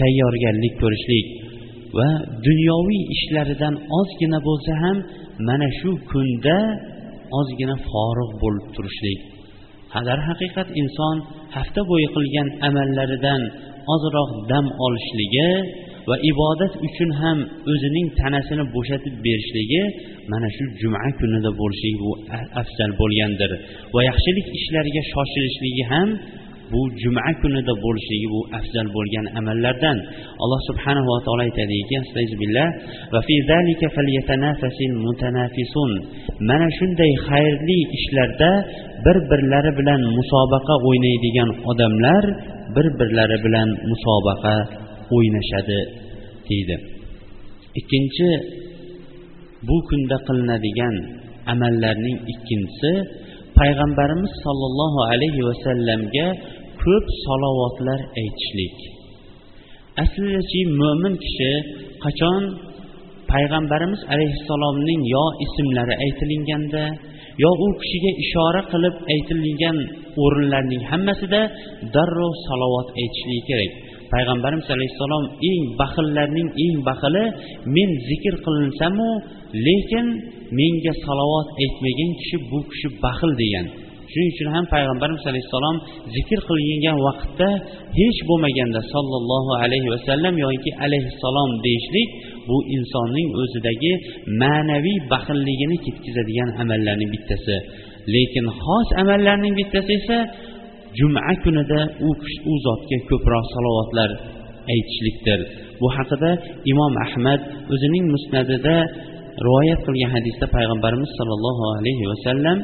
tayyorgarlik 0.00 0.74
ko'rishlik. 0.82 1.26
Va 1.96 2.10
dunyoviy 2.46 3.02
ishlaridan 3.14 3.74
ozgina 3.98 4.38
bo'lsa 4.48 4.72
ham 4.82 4.96
mana 5.48 5.68
shu 5.78 5.90
kunda 6.10 6.58
ozgina 7.38 7.76
forig' 7.88 8.34
bo'lib 8.42 8.66
turishlik. 8.76 9.20
Darhaqiqat 10.08 10.68
inson 10.80 11.16
hafta 11.56 11.80
bo'yi 11.90 12.08
qilgan 12.16 12.48
amallaridan 12.68 13.42
ozroq 13.94 14.30
dam 14.50 14.66
olishligi 14.86 15.50
va 16.08 16.16
ibodat 16.30 16.72
uchun 16.86 17.10
ham 17.20 17.38
o'zining 17.72 18.06
tanasini 18.20 18.64
bo'shatib 18.74 19.14
berishligi 19.26 19.82
mana 20.32 20.48
shu 20.56 20.64
juma 20.80 21.00
kunida 21.20 21.50
bo'lishligi 21.60 21.98
bu 22.04 22.12
afzal 22.60 22.90
bo'lgandir. 23.00 23.50
Va 23.94 24.00
yaxshilik 24.10 24.46
ishlariga 24.58 25.02
shoshilishligi 25.12 25.84
ham 25.92 26.08
bu 26.74 26.82
juma 27.02 27.22
kunida 27.40 27.72
bo'lishligi 27.84 28.28
bu 28.34 28.40
afzal 28.58 28.86
bo'lgan 28.96 29.26
amallardan 29.40 29.96
alloh 30.42 30.60
subhanahu 30.68 31.08
va 31.12 31.18
taolo 31.24 31.42
aytadiki 31.48 31.96
mana 36.48 36.66
shunday 36.78 37.12
xayrli 37.28 37.78
ishlarda 37.98 38.50
bir 39.04 39.16
birlari 39.30 39.70
bilan 39.78 40.00
musobaqa 40.18 40.74
o'ynaydigan 40.88 41.50
odamlar 41.70 42.24
bir 42.76 42.86
birlari 42.98 43.38
bilan 43.44 43.68
musobaqa 43.90 44.54
o'ynashadi 45.16 45.80
deydi. 46.48 46.76
Ikkinchi 47.80 48.28
bu 49.68 49.76
kunda 49.88 50.16
qilinadigan 50.26 50.96
amallarning 51.52 52.18
ikkinchisi 52.32 52.92
payg'ambarimiz 53.58 54.32
sollallohu 54.44 55.00
alayhi 55.12 55.40
vasallamga 55.48 56.26
ko'p 56.84 57.04
salovatlar 57.24 58.00
aytishlik. 58.22 58.76
Aslidachi 60.02 60.60
mo'min 60.80 61.14
kishi 61.24 61.52
qachon 62.04 62.42
payg'ambarimiz 63.32 64.00
alayhissalomning 64.14 65.00
yo 65.14 65.24
ismlari 65.44 65.94
aytilinganda 66.04 66.84
yo 67.42 67.50
u 67.64 67.66
kishiga 67.80 68.10
ishora 68.24 68.60
qilib 68.72 68.94
aytilgan 69.14 69.78
o'rinlarning 70.24 70.82
hammasida 70.90 71.40
darrov 71.94 72.32
salovat 72.46 72.88
aytishligi 73.00 73.42
kerak. 73.48 73.72
Payg'ambarimiz 74.12 74.68
alayhissalom 74.76 75.24
eng 75.50 75.62
baxillarning 75.80 76.48
eng 76.64 76.76
baxili 76.88 77.24
men 77.74 77.90
zikr 78.08 78.34
qilinsamu 78.46 79.10
lekin 79.66 80.06
menga 80.58 80.92
salovat 81.06 81.48
aytmagan 81.62 82.10
kishi 82.20 82.36
bu 82.50 82.58
kishi 82.70 82.88
baxil 83.04 83.32
degan. 83.42 83.66
Shuning 84.14 84.30
uchun 84.34 84.48
ham 84.54 84.64
payg'ambarimiz 84.74 85.24
alayhissalom 85.30 85.76
zikr 86.14 86.38
qilingan 86.48 86.96
vaqtda 87.06 87.48
hech 87.98 88.18
bo'lmaganda 88.28 88.80
sollallohu 88.94 89.52
alayhi 89.64 89.88
vasallam 89.94 90.34
yoki 90.44 90.70
alayhissalom 90.84 91.50
deyishlik 91.66 92.08
bu 92.48 92.56
insonning 92.76 93.28
o'zidagi 93.42 93.92
ma'naviy 94.42 94.98
baxilligini 95.12 95.76
ketkazadigan 95.84 96.50
amallarning 96.62 97.10
bittasi. 97.14 97.56
Lekin 98.14 98.46
xos 98.62 98.88
amallarning 99.02 99.54
bittasi 99.60 99.92
esa 100.00 100.18
juma 100.98 101.20
kunida 101.44 101.80
u 102.08 102.10
u 102.50 102.52
zotga 102.66 102.98
ko'proq 103.10 103.44
salovatlar 103.54 104.10
aytishlikdir. 104.72 105.40
Bu 105.80 105.86
haqida 105.96 106.30
imom 106.72 106.94
ahmad 107.06 107.40
o'zining 107.72 108.04
musnadida 108.14 108.76
rivoyat 109.46 109.80
qilgan 109.86 110.10
hadisda 110.16 110.46
payg'ambarimiz 110.56 111.10
sollallohu 111.18 111.64
alayhi 111.78 112.04
vasallam 112.12 112.58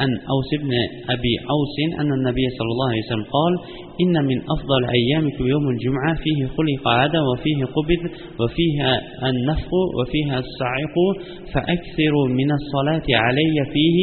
عن 0.00 0.10
أوس 0.34 0.50
بن 0.62 0.72
أبي 1.14 1.34
أوس 1.54 1.76
أن 2.00 2.12
النبي 2.12 2.46
صلى 2.58 2.70
الله 2.74 2.88
عليه 2.90 3.04
وسلم 3.06 3.26
قال 3.38 3.52
إن 4.02 4.14
من 4.30 4.38
أفضل 4.54 4.82
أيامكم 4.98 5.46
يوم 5.46 5.68
الجمعة 5.68 6.14
فيه 6.24 6.46
خلق 6.56 6.88
آدم 7.04 7.22
وفيه 7.32 7.64
قبض 7.76 8.02
وفيها 8.40 8.92
النفخ 9.30 9.70
وفيها 9.98 10.38
الصعق 10.44 10.96
فأكثروا 11.52 12.28
من 12.28 12.50
الصلاة 12.58 13.06
علي 13.24 13.56
فيه 13.72 13.98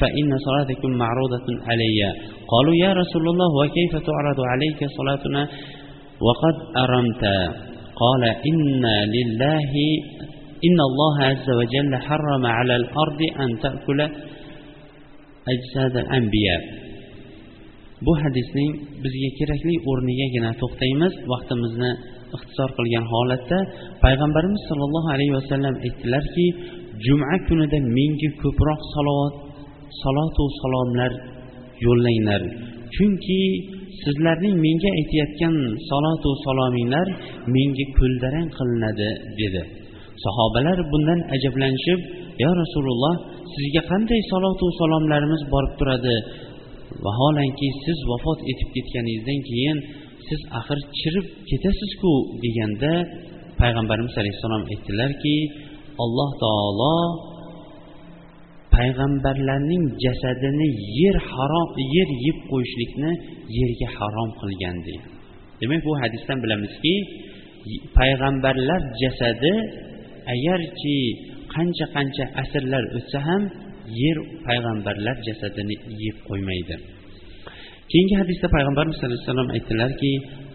فإن 0.00 0.38
صلاتكم 0.46 0.90
معروضة 0.90 1.46
علي. 1.68 2.00
قالوا 2.52 2.74
يا 2.74 2.92
رسول 2.92 3.28
الله 3.28 3.48
وكيف 3.60 3.92
تعرض 3.92 4.40
عليك 4.52 4.80
صلاتنا؟ 4.98 5.48
وقد 6.26 6.56
أرمت. 6.76 7.24
قال 8.02 8.24
إن 8.24 8.84
لله 9.16 9.72
إن 10.64 10.78
الله 10.90 11.24
عز 11.24 11.50
وجل 11.50 11.96
حرم 11.96 12.46
على 12.46 12.76
الأرض 12.76 13.20
أن 13.40 13.58
تأكل 13.58 14.08
ajsadi 15.52 16.00
anbiya. 16.16 16.56
Bu 18.06 18.12
hadisning 18.22 18.70
bizga 19.02 19.30
kerakli 19.38 19.74
o'rnigagina 19.90 20.50
to'xtaymiz. 20.60 21.12
Vaqtimizni 21.32 21.90
ixtisor 22.36 22.70
qilgan 22.78 23.04
holatda 23.12 23.58
payg'ambarimiz 24.04 24.62
sollallohu 24.68 25.08
alayhi 25.14 25.34
vasallam 25.38 25.74
aytdilarki 25.86 26.46
juma 27.06 27.36
kunida 27.48 27.78
menga 27.96 28.30
ko'proq 28.42 28.80
salovat 28.94 29.34
salotu 30.02 30.44
salomlar 30.60 31.12
yo'llanglar. 31.86 32.42
Chunki 32.94 33.40
sizlarning 34.02 34.54
menga 34.64 34.90
aytayotgan 35.00 35.54
salotu 35.90 36.30
salominglar 36.44 37.06
menga 37.54 37.86
ko'ldarang 37.98 38.48
qilinadi 38.58 39.10
dedi. 39.40 39.62
Sahobalar 40.24 40.78
bundan 40.92 41.20
ajablanishib 41.34 42.00
yo 42.42 42.50
rasululloh 42.62 43.14
sizga 43.54 43.82
qanday 43.90 44.20
salotu 44.32 44.66
salomlarimiz 44.80 45.42
borib 45.52 45.72
turadi? 45.80 46.16
Vaholanki 47.04 47.68
siz 47.84 47.98
vafot 48.10 48.38
etib 48.50 48.68
ketganingizdan 48.76 49.40
keyin 49.48 49.78
siz 50.28 50.40
axir 50.58 50.78
chirib 50.98 51.26
ketasizku? 51.50 52.12
deganda 52.44 52.92
payg'ambarimiz 53.60 54.14
alayhissalom 54.20 54.62
aytdilarki 54.72 55.36
alloh 56.04 56.30
taolo 56.44 56.96
payg'ambarlarning 58.76 59.84
jasadini 60.04 60.68
yer 61.00 61.16
harom 61.30 61.68
yer 61.94 62.08
yeb 62.26 62.38
qo'yishlikni 62.50 63.12
yerga 63.58 63.88
harom 63.98 64.30
qilgan 64.40 64.76
deydi. 64.86 65.08
Demak 65.60 65.80
bu 65.88 65.92
hadisdan 66.02 66.38
bilamizki 66.44 66.94
payg'ambarlar 67.98 68.82
jasadi 69.02 69.52
agarki 70.34 70.98
qancha 71.55 71.85
qancha 71.95 72.25
asrlar 72.41 72.83
o'tsa 72.97 73.19
ham 73.27 73.41
yer 74.01 74.17
payg'ambarlar 74.47 75.15
jasadini 75.27 75.75
yeb 76.03 76.17
qo'ymaydi 76.29 76.75
keyingi 77.91 78.15
hadisda 78.21 78.47
payg'ambarimiz 78.55 78.95
sallallohu 78.97 79.19
alayhi 79.19 79.29
vasallam 79.29 79.51
aytdilarki 79.57 80.11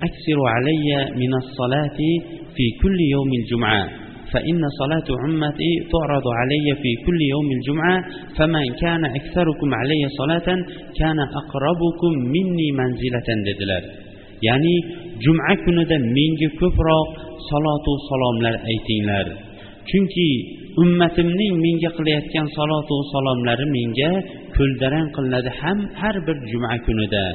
aksiru 0.08 0.42
alayya 0.56 1.00
minas 1.20 1.46
solati 1.58 2.10
fi 2.56 2.64
kulli 2.82 3.06
yawmil 3.14 3.46
jum'a 3.52 3.78
فإن 4.32 4.62
صلاة 4.80 5.08
أمتي 5.26 5.72
تعرض 5.92 6.26
علي 6.40 6.66
في 6.82 6.90
كل 7.06 7.20
يوم 7.34 7.48
الجمعة 7.58 7.96
فمن 8.36 8.66
كان 8.82 9.02
أكثركم 9.18 9.68
علي 9.80 10.02
صلاة 10.20 10.48
كان 11.00 11.18
أقربكم 11.40 12.12
مني 12.34 12.68
منزلة 12.80 13.28
dedilar 13.46 13.82
ya'ni 14.42 14.74
juma 15.24 15.52
kunida 15.64 15.96
menga 16.16 16.48
ko'proq 16.60 17.08
salotu 17.48 17.92
salomlar 18.08 18.54
aytinglar 18.70 19.26
chunki 19.88 20.28
ummatimning 20.79 21.53
menga 21.65 21.89
qilayotgan 21.97 22.47
salotu 22.57 22.95
salomlari 23.13 23.65
menga 23.77 24.11
ko'ldarang 24.55 25.07
qilinadi 25.15 25.51
ham 25.61 25.77
har 25.99 26.15
bir 26.27 26.37
juma 26.51 26.75
kunida. 26.85 27.25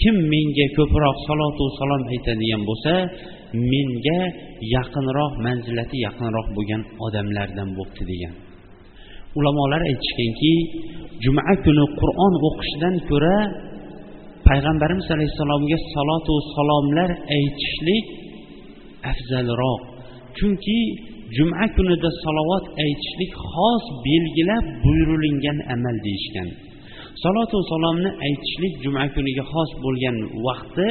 Kim 0.00 0.16
menga 0.32 0.66
ko'proq 0.76 1.16
salotu 1.28 1.64
salom 1.78 2.02
aytadigan 2.12 2.62
bo'lsa 2.68 2.92
menga 3.72 4.20
yaqinroq 4.74 5.32
manzilati 5.46 5.96
yaqinroq 6.06 6.46
bo'lgan 6.56 6.82
odamlardan 7.06 7.68
bo'libdi 7.76 8.02
degan. 8.10 8.34
Ulamolar 9.38 9.82
aytishganki 9.90 10.54
juma 11.24 11.42
kuni 11.64 11.84
qur'on 12.00 12.34
o'qishdan 12.48 12.94
ko'ra 13.10 13.36
payg'ambarimiz 14.48 15.08
alayhissalomga 15.16 15.78
salotu 15.94 16.34
salomlar 16.54 17.10
aytishlik 17.36 18.06
afzalroq. 19.10 19.80
Chunki 20.36 20.78
juma 21.36 21.64
kunida 21.76 22.10
salovat 22.24 22.64
aytishlik 22.84 23.32
xos 23.52 23.84
belgilab 24.06 24.64
buyurilingan 24.84 25.58
amal 25.74 25.96
deyishgan. 26.06 26.48
Salotu 27.22 27.56
salomni 27.72 28.10
aytishlik 28.26 28.74
juma 28.84 29.04
kuniga 29.14 29.44
xos 29.52 29.70
bo'lgan 29.84 30.16
vaqti 30.46 30.88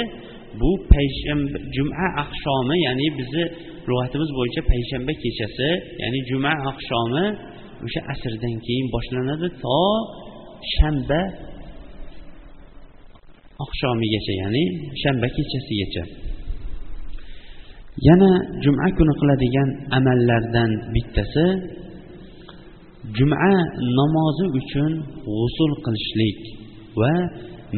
bu 0.59 0.71
payshanba 0.91 1.57
juma 1.75 2.05
oqshomi 2.23 2.75
ya'ni 2.87 3.07
bizni 3.19 3.45
lug'atimiz 3.87 4.29
bo'yicha 4.37 4.61
payshanba 4.71 5.13
kechasi 5.23 5.69
ya'ni 6.01 6.19
juma 6.29 6.53
oqshomi 6.71 7.25
o'sha 7.85 8.01
asrdan 8.13 8.55
keyin 8.65 8.87
boshlanadi 8.95 9.47
to 9.63 9.79
shanba 10.75 11.21
oqshomigacha 13.65 14.33
ya'ni 14.41 14.63
shanba 15.01 15.27
kechasigacha. 15.35 16.03
Yana 18.03 18.31
juma 18.63 18.87
kuni 18.97 19.13
qiladigan 19.19 19.69
amallardan 19.97 20.71
bittasi 20.93 21.47
juma 23.17 23.53
namozi 23.97 24.45
uchun 24.59 24.91
g'usul 25.25 25.71
qilishlik 25.85 26.39
va 26.99 27.13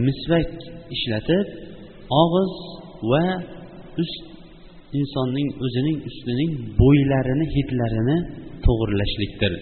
misvak 0.05 0.49
ishlatib 0.95 1.45
og'iz 2.21 2.53
va 3.11 3.25
ust 4.03 4.23
insonning 4.99 5.49
o'zining 5.65 5.97
ustining 6.09 6.51
bo'ylarini 6.81 7.45
hidlarini 7.55 8.17
to'g'irlashlikdir. 8.65 9.53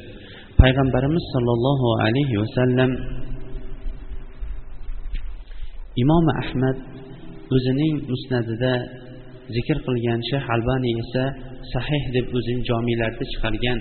Payg'ambarimiz 0.61 1.23
sollallohu 1.33 1.87
alayhi 2.05 2.35
vasallam 2.43 2.91
imom 6.03 6.25
ahmad 6.41 6.77
o'zining 7.55 7.93
musnadida 8.11 8.73
zikr 9.55 9.77
qilgan 9.85 10.19
shayx 10.29 10.45
albaniy 10.55 10.95
esa 11.03 11.23
sahih 11.73 12.03
deb 12.15 12.25
o'zining 12.37 12.63
jomiylarida 12.69 13.25
chiqargan 13.31 13.79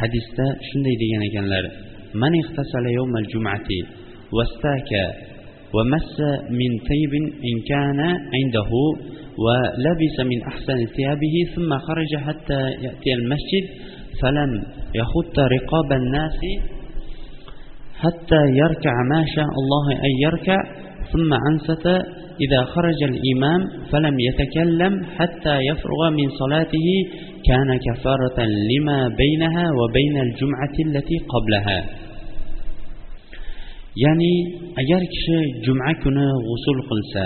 hadisda 0.00 0.46
shunday 0.68 0.94
degan 1.02 1.22
ekanlar. 1.30 1.66
من 2.14 2.32
اغتسل 2.42 2.86
يوم 2.98 3.16
الجمعة 3.16 3.68
واستاك 4.32 4.90
ومس 5.74 6.20
من 6.50 6.70
ثيب 6.88 7.12
إن 7.50 7.56
كان 7.68 8.00
عنده 8.34 8.70
ولبس 9.44 10.20
من 10.20 10.42
أحسن 10.42 10.86
ثيابه 10.96 11.34
ثم 11.54 11.78
خرج 11.78 12.16
حتى 12.16 12.60
يأتي 12.84 13.12
المسجد 13.14 13.64
فلم 14.22 14.62
يخط 14.94 15.38
رقاب 15.38 15.92
الناس 15.92 16.38
حتى 17.94 18.40
يركع 18.62 18.94
ما 19.10 19.24
شاء 19.34 19.50
الله 19.60 19.92
أن 19.92 20.12
يركع 20.22 20.58
ثم 21.12 21.34
أنست 21.50 21.86
إذا 22.43 22.61
خرج 22.63 22.99
الإمام 23.11 23.61
فلم 23.91 24.15
يتكلم 24.19 24.93
حتى 25.17 25.55
يفرغ 25.69 26.01
من 26.09 26.27
صلاته 26.41 26.87
كان 27.47 27.69
كفارة 27.85 28.39
لما 28.71 28.99
بينها 29.21 29.65
وبين 29.79 30.15
الجمعة 30.27 30.75
التي 30.87 31.17
قبلها 31.33 31.79
ya'ni 33.95 34.33
agar 34.75 35.01
kishi 35.07 35.37
juma 35.63 35.91
kuni 36.03 36.27
g'usul 36.45 36.79
qilsa 36.89 37.25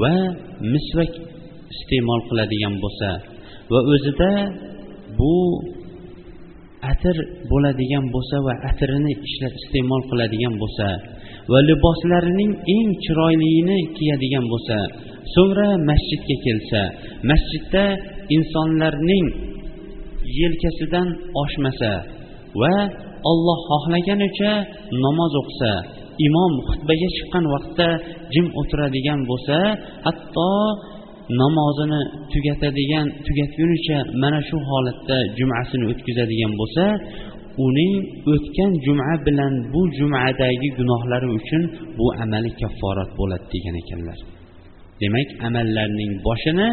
va 0.00 0.14
misvak 0.72 1.12
iste'mol 1.74 2.20
qiladigan 2.28 2.74
bo'lsa 2.84 3.10
va 3.72 3.80
o'zida 3.92 4.32
bu 5.18 5.34
atir 6.92 7.16
bo'ladigan 7.50 8.04
bo'lsa 8.14 8.36
va 8.46 8.54
atirini 8.70 9.12
ishlab 9.28 9.54
iste'mol 9.60 10.02
qiladigan 10.10 10.54
bo'lsa 10.62 10.88
va 11.51 11.59
liboslarining 11.69 12.51
eng 12.75 12.89
chiroylini 13.03 13.79
kiyadigan 13.95 14.45
bo'lsa 14.51 14.77
so'ngra 15.33 15.69
masjidga 15.89 16.35
kelsa 16.45 16.81
masjidda 17.29 17.85
insonlarning 18.35 19.27
yelkasidan 20.39 21.07
oshmasa 21.43 21.91
va 22.61 22.75
olloh 23.31 23.59
xohlaganicha 23.69 24.51
namoz 25.03 25.33
o'qisa 25.41 25.71
imom 26.27 26.53
xutbaga 26.67 27.07
chiqqan 27.15 27.45
vaqtda 27.53 27.87
jim 28.33 28.47
o'tiradigan 28.59 29.19
bo'lsa 29.29 29.57
hatto 30.05 30.51
namozini 31.41 32.01
tugatadigan 32.31 33.07
tugatgunicha 33.25 33.97
mana 34.21 34.39
shu 34.49 34.57
holatda 34.69 35.17
jumasini 35.37 35.85
o'tkazadigan 35.91 36.51
bo'lsa 36.59 36.85
uning 37.65 37.93
o'tgan 38.33 38.71
juma 38.85 39.11
bilan 39.25 39.53
bu 39.73 39.81
jumadagi 39.97 40.69
gunohlari 40.77 41.27
uchun 41.37 41.63
bu 41.97 42.05
amali 42.23 42.51
kafforat 42.61 43.09
bo'ladi 43.19 43.45
degan 43.53 43.75
ekanlar. 43.83 44.19
Demak 45.01 45.29
amallarning 45.47 46.11
boshini 46.27 46.69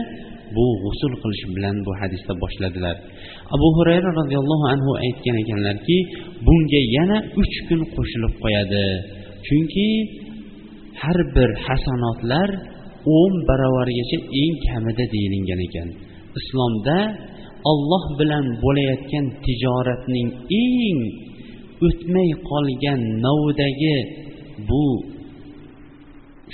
bu 0.56 0.64
g'usul 0.82 1.12
qilish 1.22 1.44
bilan 1.56 1.76
bu 1.86 1.92
hadisda 2.00 2.32
boshladilar. 2.42 2.96
Abu 3.54 3.68
hurayra 3.76 4.10
roziyallohu 4.20 4.66
anhu 4.74 4.90
aytgan 5.04 5.36
ekanlarki 5.42 5.96
bunga 6.46 6.82
yana 6.96 7.18
uch 7.40 7.56
kun 7.68 7.80
qo'shilib 7.94 8.34
qo'yadi. 8.42 8.86
Chunki 9.46 9.88
har 11.02 11.18
bir 11.36 11.50
hasanotlar 11.66 12.48
o'n 13.18 13.32
baravargacha 13.48 14.18
eng 14.42 14.54
kamida 14.66 15.04
deyilgan 15.14 15.60
ekan. 15.66 15.88
Islomda 16.40 16.98
olloh 17.70 18.04
bilan 18.18 18.44
bo'layotgan 18.62 19.26
tijoratning 19.44 20.28
eng 20.64 21.00
o'tmay 21.86 22.30
qolgan 22.50 23.00
navdagi 23.24 23.96
bu 24.68 24.84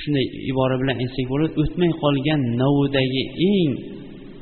shunday 0.01 0.27
ibora 0.51 0.75
bilan 0.83 0.97
aytsak 1.05 1.27
bo'ladi 1.33 1.53
o'tmay 1.63 1.91
qolgan 2.03 2.41
navdagi 2.63 3.23
eng 3.53 3.73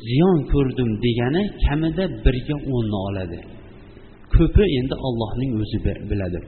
ziyon 0.09 0.39
ko'rdim 0.53 0.91
degani 1.05 1.43
kamida 1.65 2.05
birga 2.25 2.57
o'nni 2.75 2.99
oladi. 3.09 3.39
Ko'pi 4.35 4.65
endi 4.79 4.95
ollohning 5.07 5.51
o'zi 5.63 5.79
biladi. 6.11 6.41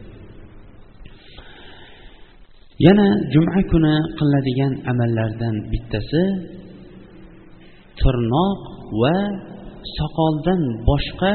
Yana 2.86 3.08
juma 3.32 3.60
kuni 3.70 3.94
qilinadigan 4.18 4.72
amallardan 4.90 5.56
bittasi 5.72 6.22
tirnoq 8.00 8.60
va 9.00 9.16
soqoldan 9.98 10.62
boshqa 10.88 11.34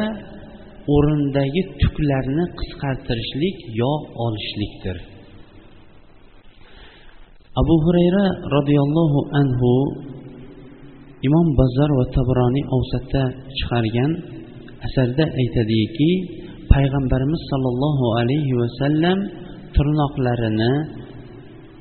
o'rindagi 0.94 1.62
tuklarni 1.82 2.46
qisqartirishlik 2.60 3.58
yo 3.82 3.92
olishlikdir. 4.26 4.98
Abu 7.62 7.76
hurayra 7.86 8.26
roziyallohu 8.56 9.20
anhu 9.42 9.74
imom 11.28 11.48
bazzar 11.60 11.90
va 12.00 12.06
tabroniy 12.16 12.66
ovsatda 12.78 13.24
chiqargan 13.58 14.12
asarda 14.88 15.26
aytadiki 15.42 16.10
payg'ambarimiz 16.74 17.42
sollallohu 17.52 18.06
alayhi 18.20 18.54
vasallam 18.62 19.20
tirnoqlarini 19.76 20.74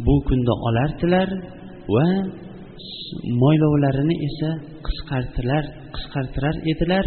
bu 0.07 0.15
kunda 0.29 0.55
olardilar 0.69 1.29
va 1.95 2.09
mo'ylovlarini 3.43 4.17
esa 4.29 4.51
qisqartirar 4.87 5.65
qisqartirar 5.95 6.57
edilar 6.73 7.05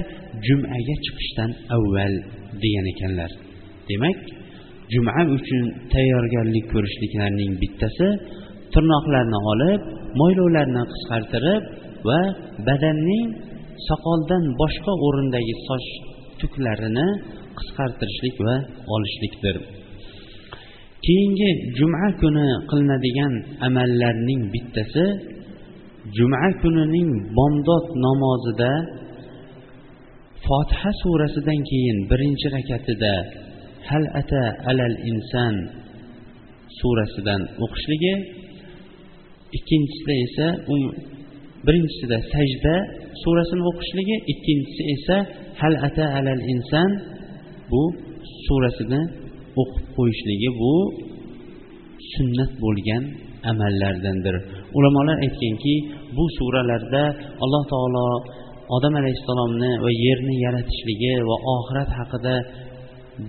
jumaga 0.48 0.96
chiqishdan 1.06 1.52
avval 1.76 2.14
degan 2.64 2.86
ekanlar. 2.94 3.32
Demak 3.90 4.18
juma 4.94 5.22
uchun 5.38 5.64
tayyorgarlik 5.94 6.66
ko'rishliklarning 6.74 7.52
bittasi 7.62 8.08
tirnoqlarni 8.74 9.40
olib 9.54 9.82
mo'ylovlarni 10.20 10.84
qisqartirib 10.94 11.64
va 12.08 12.22
badanning 12.68 13.26
soqoldan 13.88 14.44
boshqa 14.62 14.94
o'rindagi 15.08 15.56
soch 15.68 15.88
tuklarini 16.42 17.08
qisqartirishlik 17.58 18.36
va 18.48 18.56
olishlikdir. 18.96 19.56
Keyingi 21.06 21.50
juma 21.78 22.08
kuni 22.22 22.48
qilinadigan 22.70 23.34
amallarning 23.68 24.42
bittasi 24.54 25.06
juma 26.10 26.50
kunining 26.62 27.12
bomdod 27.38 27.86
namozida 28.06 28.74
fotiha 30.46 30.92
surasidan 31.02 31.60
keyin 31.70 31.98
birinchi 32.12 32.48
rakatida 32.56 33.16
hal 33.90 34.04
ata 34.22 34.44
alal 34.70 34.96
inson 35.12 35.56
surasidan 36.80 37.42
o'qishligi 37.64 38.14
ikkinchisida 39.58 40.14
esa 40.26 40.48
birinchisida 41.66 42.18
sajda 42.34 42.76
surasini 43.22 43.64
o'qishligi 43.72 44.16
ikkinchisi 44.34 44.84
esa 44.96 45.18
hal 45.62 45.76
ata 45.88 46.06
alal 46.18 46.42
inson 46.54 46.90
bu 47.72 47.84
surasini 48.46 49.02
o'qib 49.62 49.86
qo'yishligi 49.98 50.50
bu 50.62 50.74
sunnat 52.14 52.52
bo'lgan 52.64 53.04
amallardandir. 53.52 54.36
Ulamolar 54.78 55.18
aytganki 55.26 55.76
bu 56.16 56.24
suralarda 56.38 57.04
alloh 57.44 57.64
taolo 57.74 58.06
odam 58.76 58.94
alayhissalomni 59.02 59.72
va 59.84 59.92
yerni 60.06 60.36
yaratishligi 60.46 61.14
va 61.30 61.36
oxirat 61.56 61.90
haqida 62.00 62.36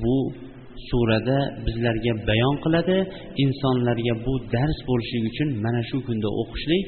bu 0.02 0.16
surada 0.88 1.38
bizlarga 1.66 2.12
bayon 2.28 2.54
qiladi. 2.64 2.96
Insonlarga 3.44 4.14
bu 4.26 4.32
dars 4.54 4.78
bo'lishligi 4.88 5.26
uchun 5.32 5.48
mana 5.64 5.80
shu 5.90 5.96
kunda 6.06 6.28
o'qishlik 6.42 6.82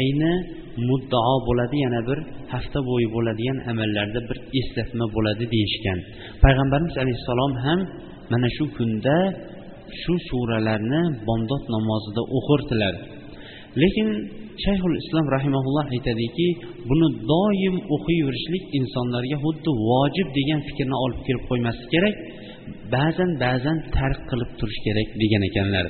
ayni 0.00 0.32
muddao 0.88 1.36
bo'ladi 1.48 1.76
yana 1.84 2.00
bir 2.08 2.18
hafta 2.52 2.80
bo'yi 2.90 3.08
bo'ladigan 3.16 3.58
amallarda 3.70 4.20
bir 4.28 4.38
eslatma 4.60 5.06
bo'ladi 5.16 5.44
deyishgan. 5.54 5.98
Payg'ambarimiz 6.44 6.96
alayhissalom 7.02 7.52
ham 7.64 7.80
mana 8.32 8.48
shu 8.56 8.64
kunda 8.76 9.16
shu 10.00 10.14
suralarni 10.28 11.02
bomdod 11.28 11.62
namozida 11.74 12.22
o'qirdilar. 12.36 12.94
Lekin 13.82 14.08
shayxul 14.64 14.94
islom 15.02 15.26
rahimaulloh 15.36 15.86
aytadiki 15.94 16.48
buni 16.88 17.08
doim 17.32 17.74
o'qiyverishlik 17.94 18.64
insonlarga 18.78 19.36
xuddi 19.44 19.70
vojib 19.88 20.28
degan 20.38 20.60
fikrni 20.68 20.96
olib 21.04 21.20
kelib 21.26 21.44
qo'ymaslik 21.50 21.88
kerak 21.94 22.14
ba'zan 22.94 23.30
ba'zan 23.44 23.76
tark 23.96 24.20
qilib 24.30 24.50
turish 24.58 24.80
kerak 24.86 25.08
degan 25.22 25.42
ekanlar. 25.50 25.86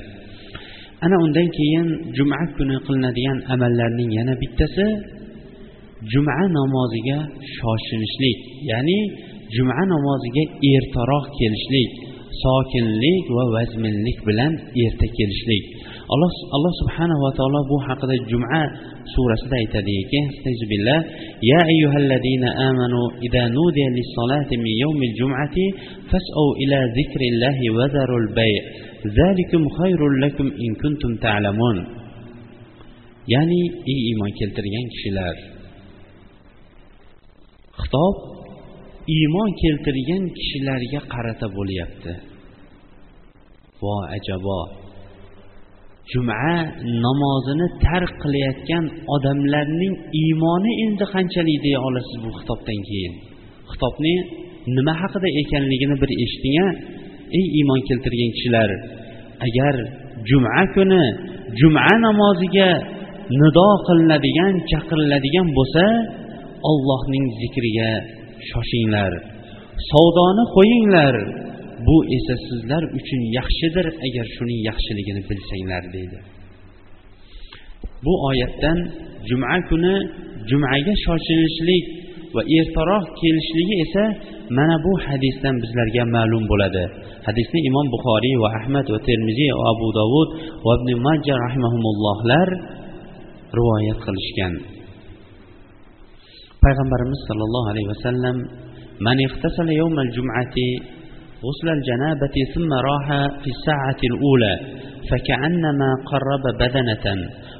Ana 1.05 1.15
undan 1.25 1.47
keyin 1.57 1.87
juma 2.17 2.39
kuni 2.57 2.77
qilinadigan 2.87 3.37
amallarning 3.53 4.09
yana 4.19 4.33
bittasi 4.41 4.85
juma 6.11 6.37
namoziga 6.57 7.19
shoshilishlik 7.55 8.39
ya'ni 8.71 8.99
juma 9.55 9.79
namoziga 9.93 10.43
ertaroq 10.73 11.25
kelishlik 11.39 11.91
sokinlik 12.43 13.25
va 13.37 13.43
vazminlik 13.55 14.17
bilan 14.27 14.51
erta 14.83 15.07
kelishlik. 15.17 15.65
Alloh 16.13 16.31
alloh 16.55 16.73
subhanahu 16.81 17.23
va 17.25 17.31
taolo 17.37 17.59
bu 17.69 17.77
haqida 17.87 18.15
juma 18.29 18.61
surasida 19.13 19.55
aytadiki 19.63 20.21
ya 21.51 21.59
ayyuhallazina 21.71 22.49
amanu 22.69 23.01
idza 23.25 23.43
nudiya 23.57 23.89
lis-salati 23.97 24.53
min 24.65 24.73
yawmil 24.83 25.13
jum'ati 25.19 25.65
fas'u 26.11 26.45
ila 26.63 26.79
zikrillahi 26.97 27.65
wa 27.77 27.85
dharul 27.95 28.29
bay' 28.37 28.57
zalikum 29.17 29.61
khayrul 29.77 30.15
lakum 30.23 30.47
in 30.65 30.71
kuntum 30.81 31.11
ta'lamun. 31.25 31.77
Ya'ni 33.33 33.61
ey 33.91 33.99
iymon 34.09 34.31
keltirgan 34.37 34.85
kishilar 34.93 35.35
xitob 37.81 38.15
iymon 39.17 39.49
keltirgan 39.61 40.23
kishilarga 40.37 40.99
qarata 41.13 41.47
bo'lyapti. 41.57 42.13
Vo 43.81 43.95
ajabo. 44.17 44.84
Juma 46.11 46.41
namozini 47.05 47.67
tark 47.85 48.13
qilayotgan 48.23 48.85
odamlarning 49.15 49.95
iymoni 50.21 50.71
endi 50.85 51.05
qanchalik 51.13 51.57
deya 51.65 51.79
olasiz 51.87 52.15
bu 52.23 52.29
xitobdan 52.37 52.79
keyin? 52.87 53.13
Xitobni 53.71 54.15
nima 54.75 54.93
haqida 55.01 55.27
ekanligini 55.41 55.95
bir 56.01 56.09
eshiting 56.23 56.57
a 56.65 56.67
ey 57.37 57.45
iymon 57.59 57.79
keltirgan 57.87 58.31
kishilar. 58.35 58.69
Agar 59.47 59.75
juma 60.29 60.61
kuni 60.75 61.03
juma 61.59 61.87
namoziga 62.05 62.69
nido 63.39 63.69
qilinadigan 63.87 64.53
chaqiriladigan 64.71 65.47
bo'lsa 65.57 65.85
ollohning 66.69 67.25
zikriga 67.39 67.91
shoshinglar 68.49 69.11
savdoni 69.89 70.43
qo'yinglar. 70.55 71.15
Bu 71.87 71.97
esa 72.17 72.35
sizlar 72.47 72.83
uchun 72.97 73.21
yaxshidir 73.37 73.85
agar 74.05 74.25
shuning 74.35 74.59
yaxshiligini 74.69 75.21
bilsanglar 75.29 75.83
deydi. 75.95 76.19
Bu 78.05 78.13
oyatdan 78.29 78.77
juma 79.29 79.57
kuni 79.69 79.95
jumaga 80.49 80.93
shoshilishlik 81.05 81.85
va 82.35 82.41
ertaroq 82.57 83.05
kelishligi 83.19 83.75
esa 83.85 84.03
mana 84.57 84.75
bu 84.85 84.91
hadisdan 85.05 85.55
bizlarga 85.63 86.03
ma'lum 86.15 86.43
bo'ladi. 86.51 86.83
Hadisni 87.27 87.59
imom 87.69 87.87
buxoriy 87.93 88.35
va 88.43 88.49
ahmad 88.59 88.85
va 88.93 88.99
termiziy 89.09 89.51
va 89.59 89.63
abu 89.73 89.87
dovud 89.99 90.29
va 90.65 90.73
ibn 90.79 90.89
majja 91.07 91.35
rahimahumullohlar 91.45 92.47
rivoyat 93.57 93.99
qilishgan. 94.05 94.53
Payg'ambarimiz 96.63 97.19
sollallohu 97.29 97.67
alayhi 97.73 97.89
vasallam 97.93 98.35
man 99.07 99.17
ihtasala 99.27 99.71
yawmal 99.81 100.09
jum'ati 100.17 100.67
غسل 101.45 101.69
الجنابة 101.77 102.35
ثم 102.53 102.73
راح 102.73 103.07
في 103.43 103.49
الساعة 103.55 103.99
الأولى 104.03 104.55
فكأنما 105.09 105.89
قرب 106.05 106.43
بدنة 106.59 107.05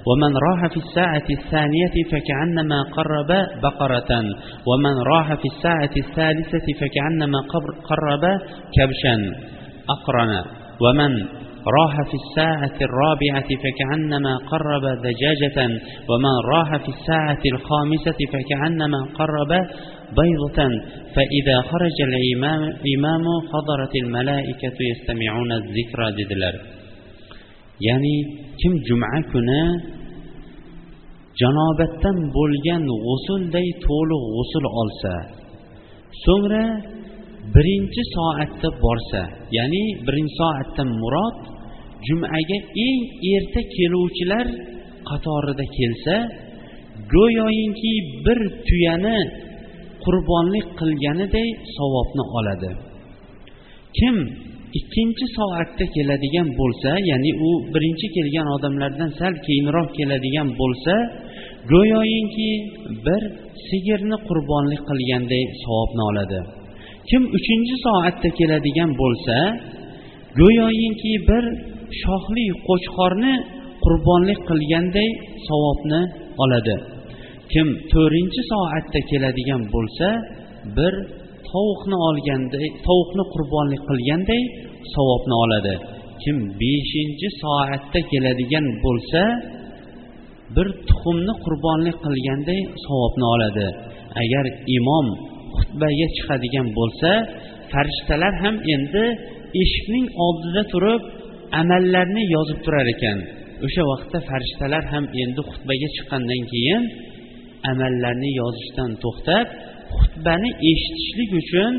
ومن 0.08 0.38
راح 0.38 0.68
في 0.74 0.78
الساعة 0.78 1.28
الثانية 1.30 1.96
فكأنما 2.12 2.82
قرب 2.84 3.32
بقرة 3.64 4.12
ومن 4.68 4.96
راح 5.14 5.34
في 5.34 5.48
الساعة 5.56 5.94
الثالثة 5.98 6.66
فكأنما 6.80 7.40
قرب 7.90 8.24
كبشا 8.76 9.16
أقرن 9.90 10.44
ومن 10.82 11.12
راح 11.80 11.96
في 12.10 12.18
الساعة 12.24 12.78
الرابعة 12.82 13.50
فكأنما 13.64 14.38
قرب 14.38 14.82
دجاجة 14.82 15.80
ومن 16.10 16.36
راح 16.54 16.78
في 16.78 16.90
الساعة 16.90 17.42
الخامسة 17.54 18.18
فكأنما 18.34 19.08
قرب 19.20 19.52
بيضة 20.21 20.59
فإذا 21.15 21.57
خرج 21.71 21.97
الإمام 22.09 22.63
إمام 22.95 23.25
حضرت 23.51 23.95
الملائكة 24.03 24.77
يستمعون 24.91 25.51
الذكر 25.61 26.01
dedilar 26.19 26.55
ya'ni 27.87 28.17
kim 28.61 28.73
juma 28.89 29.09
kuni 29.33 29.63
janobatdan 31.41 32.17
bo'lgan 32.37 32.83
g'usulday 33.05 33.69
to'liq 33.87 34.23
g'usul 34.35 34.65
olsa 34.83 35.15
so'ngra 36.25 36.65
birinchi 37.55 38.03
soatda 38.15 38.69
borsa 38.85 39.23
ya'ni 39.57 39.85
birinchi 40.07 40.37
soatdan 40.41 40.89
murod 41.03 41.39
jumaga 42.07 42.59
eng 42.87 43.01
erta 43.35 43.61
keluvchilar 43.75 44.47
qatorida 45.09 45.67
kelsa 45.77 46.17
go'yoyinki 47.15 47.93
bir 48.25 48.39
tuyani 48.69 49.19
qurbonlik 50.06 50.68
qilganiday 50.80 51.48
savobni 51.78 52.24
oladi. 52.38 52.72
Kim 53.98 54.16
ikkinchi 54.80 55.26
soatda 55.38 55.86
keladigan 55.96 56.48
bo'lsa 56.60 56.92
ya'ni 57.10 57.32
u 57.48 57.50
birinchi 57.74 58.08
kelgan 58.16 58.48
odamlardan 58.56 59.12
sal 59.20 59.34
keyinroq 59.46 59.90
keladigan 59.98 60.50
bo'lsa 60.62 60.94
go'yoyinki 61.72 62.52
bir 63.06 63.22
sigirni 63.68 64.18
qurbonlik 64.28 64.82
qilganday 64.90 65.44
savobni 65.64 66.04
oladi. 66.12 66.40
Kim 67.10 67.22
uchinchi 67.38 67.76
soatda 67.86 68.30
keladigan 68.40 68.92
bo'lsa 69.02 69.36
go'yoyinki 70.42 71.12
bir 71.30 71.44
shoxli 72.02 72.46
qo'chqorni 72.68 73.34
qurbonlik 73.86 74.40
qilganday 74.50 75.10
savobni 75.48 76.02
oladi. 76.44 76.76
Kim 77.54 77.68
to'rtinchi 77.92 78.42
soatda 78.52 79.00
keladigan 79.10 79.62
bo'lsa 79.76 80.08
bir 80.78 80.94
tovuqni 81.50 81.98
olganday 82.10 82.68
tovuqni 82.88 83.24
qurbonlik 83.34 83.82
qilganday 83.90 84.42
savobni 84.94 85.36
oladi. 85.44 85.76
Kim 86.24 86.38
beshinchi 86.62 87.28
soatda 87.42 88.00
keladigan 88.12 88.66
bo'lsa 88.86 89.22
bir 90.56 90.68
tuxumni 90.88 91.34
qurbonlik 91.46 91.98
qilganday 92.06 92.60
savobni 92.86 93.26
oladi. 93.36 93.68
Agar 94.22 94.46
imom 94.78 95.08
xutbaga 95.58 96.08
chiqadigan 96.16 96.68
bo'lsa 96.78 97.10
farishtalar 97.72 98.34
ham 98.44 98.56
endi 98.76 99.04
eshikning 99.62 100.08
oldida 100.26 100.64
turib 100.74 101.02
amallarni 101.62 102.24
yozib 102.36 102.60
turar 102.66 102.88
ekan. 102.96 103.18
O'sha 103.66 103.84
vaqtda 103.92 104.18
farishtalar 104.30 104.84
ham 104.94 105.06
endi 105.24 105.42
xutbaga 105.50 105.88
chiqqandan 105.96 106.42
keyin 106.54 106.84
amallarni 107.72 108.30
yozishdan 108.42 108.92
to'xtab 109.04 109.48
xutbani 110.00 110.50
eshitishlik 110.72 111.32
uchun 111.42 111.74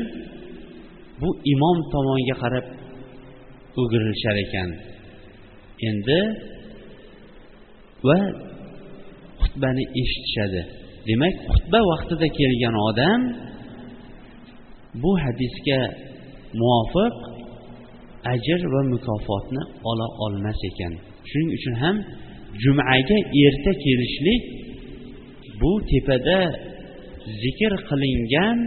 bu 1.21 1.29
imom 1.53 1.77
tomonga 1.93 2.35
qarab 2.43 2.65
o'girilishar 3.81 4.35
ekan. 4.45 4.69
Endi 5.89 6.19
va 8.07 8.19
xutbani 9.41 9.83
eshitishadi. 10.01 10.61
Demak 11.07 11.35
xutba 11.53 11.79
vaqtida 11.91 12.27
kelgan 12.37 12.75
odam 12.89 13.19
bu 15.01 15.11
hadisga 15.23 15.81
muvofiq 16.59 17.15
ajr 18.33 18.59
va 18.73 18.81
mukofotni 18.93 19.63
ola 19.89 20.07
olmas 20.25 20.59
ekan. 20.69 20.93
Shuning 21.29 21.51
uchun 21.57 21.75
ham 21.83 21.95
jumaga 22.63 23.17
erta 23.45 23.71
kelishlik 23.83 24.41
bu 25.61 25.71
tepada 25.89 26.39
zikr 27.41 27.73
qilingan 27.89 28.57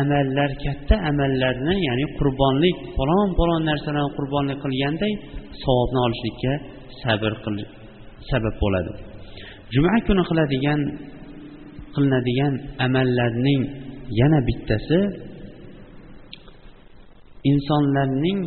amallar 0.00 0.50
katta 0.64 0.96
amallarni 1.10 1.76
ya'ni 1.88 2.06
qurbonlik 2.18 2.78
falon 2.96 3.28
falon 3.38 3.62
narsalarni 3.70 4.12
qurbonlik 4.18 4.58
qilganday 4.64 5.12
savobni 5.62 6.00
olishlikka 6.06 6.52
sabr 7.02 7.32
qil 7.44 7.56
sabab 8.30 8.54
bo'ladi. 8.62 8.92
Juma 9.74 9.94
kuni 10.06 10.22
qiladigan 10.30 10.80
qilinadigan 11.94 12.54
amallarning 12.86 13.62
yana 14.20 14.40
bittasi 14.48 14.98
insonlarning 17.50 18.40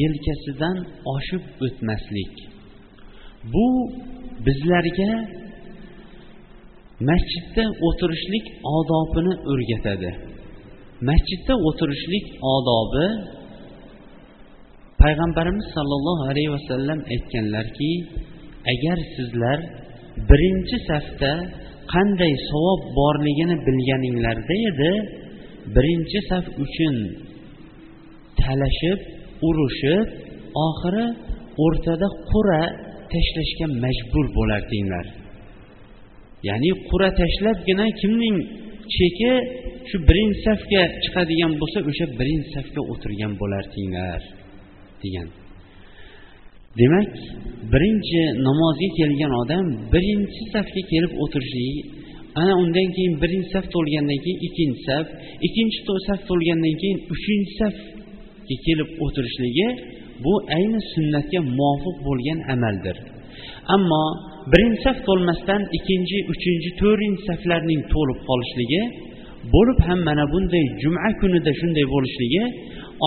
yelkasidan 0.00 0.76
oshib 1.14 1.44
o'tmaslik. 1.64 2.34
Bu 3.52 3.66
bizlarga 4.46 5.10
masjidda 7.10 7.64
o'tirishlik 7.86 8.46
odobini 8.76 9.34
o'rgatadi 9.52 10.10
masjidda 11.08 11.54
o'tirishlik 11.68 12.26
odobi 12.54 13.06
payg'ambarimiz 15.02 15.66
sollallohu 15.76 16.22
alayhi 16.30 16.50
vasallam 16.56 16.98
aytganlarki 17.14 17.92
agar 18.72 18.98
sizlar 19.16 19.58
birinchi 20.30 20.76
safda 20.88 21.32
qanday 21.94 22.32
savob 22.50 22.80
borligini 22.98 23.56
bilganinglarda 23.66 24.56
edi 24.70 24.92
birinchi 25.76 26.18
saf 26.30 26.44
uchun 26.64 26.96
talashib 28.40 28.98
urushib 29.48 30.06
oxiri 30.66 31.06
o'rtada 31.64 32.08
qura 32.30 32.62
tashlashga 33.12 33.66
majbur 33.84 34.26
bo'lardinglar 34.38 35.06
ya'ni 36.48 36.70
qura 36.88 37.08
tashlabgina 37.20 37.86
kimning 38.00 38.36
cheki 38.94 39.32
shu 39.88 39.96
birinchi 40.08 40.38
safga 40.46 40.82
chiqadigan 41.02 41.52
bo'lsa 41.60 41.78
o'sha 41.90 42.06
birinchi 42.20 42.48
safga 42.56 42.80
o'tirgan 42.92 43.32
bo'lardinglar 43.40 44.20
degan. 45.02 45.28
Demak 46.80 47.10
birinchi 47.72 48.20
namozga 48.46 48.88
kelgan 48.98 49.32
odam 49.42 49.66
birinchi 49.94 50.42
safga 50.54 50.82
kelib 50.92 51.12
o'tirishligi 51.22 51.82
ana 52.40 52.54
undan 52.62 52.88
keyin 52.96 53.14
birinchi 53.22 53.48
saf 53.54 53.66
to'lgandan 53.74 54.18
keyin 54.24 54.38
ikkinchi 54.46 54.82
saf 54.88 55.06
ikkinchi 55.46 55.78
saf 56.08 56.20
to'lgandan 56.28 56.74
keyin 56.82 56.98
uchinchi 57.14 57.52
safga 57.60 58.56
kelib 58.66 58.88
o'tirishligi 59.04 59.68
bu 60.24 60.34
ayni 60.56 60.80
sunnatga 60.92 61.40
muvofiq 61.58 61.96
bo'lgan 62.06 62.38
amaldir. 62.54 62.96
Ammo 63.74 64.04
birinchi 64.52 64.80
saf 64.84 64.98
to'lmasdan 65.08 65.62
ikkinchi 65.78 66.18
uchinchi 66.32 66.70
to'rtinchi 66.80 67.22
saflarning 67.28 67.82
to'lib 67.94 68.18
qolishligi 68.28 68.82
bo'lib 69.54 69.78
ham 69.88 70.00
mana 70.08 70.24
bunday 70.32 70.64
juma 70.82 71.10
kunida 71.20 71.52
shunday 71.60 71.86
bo'lishligi 71.94 72.42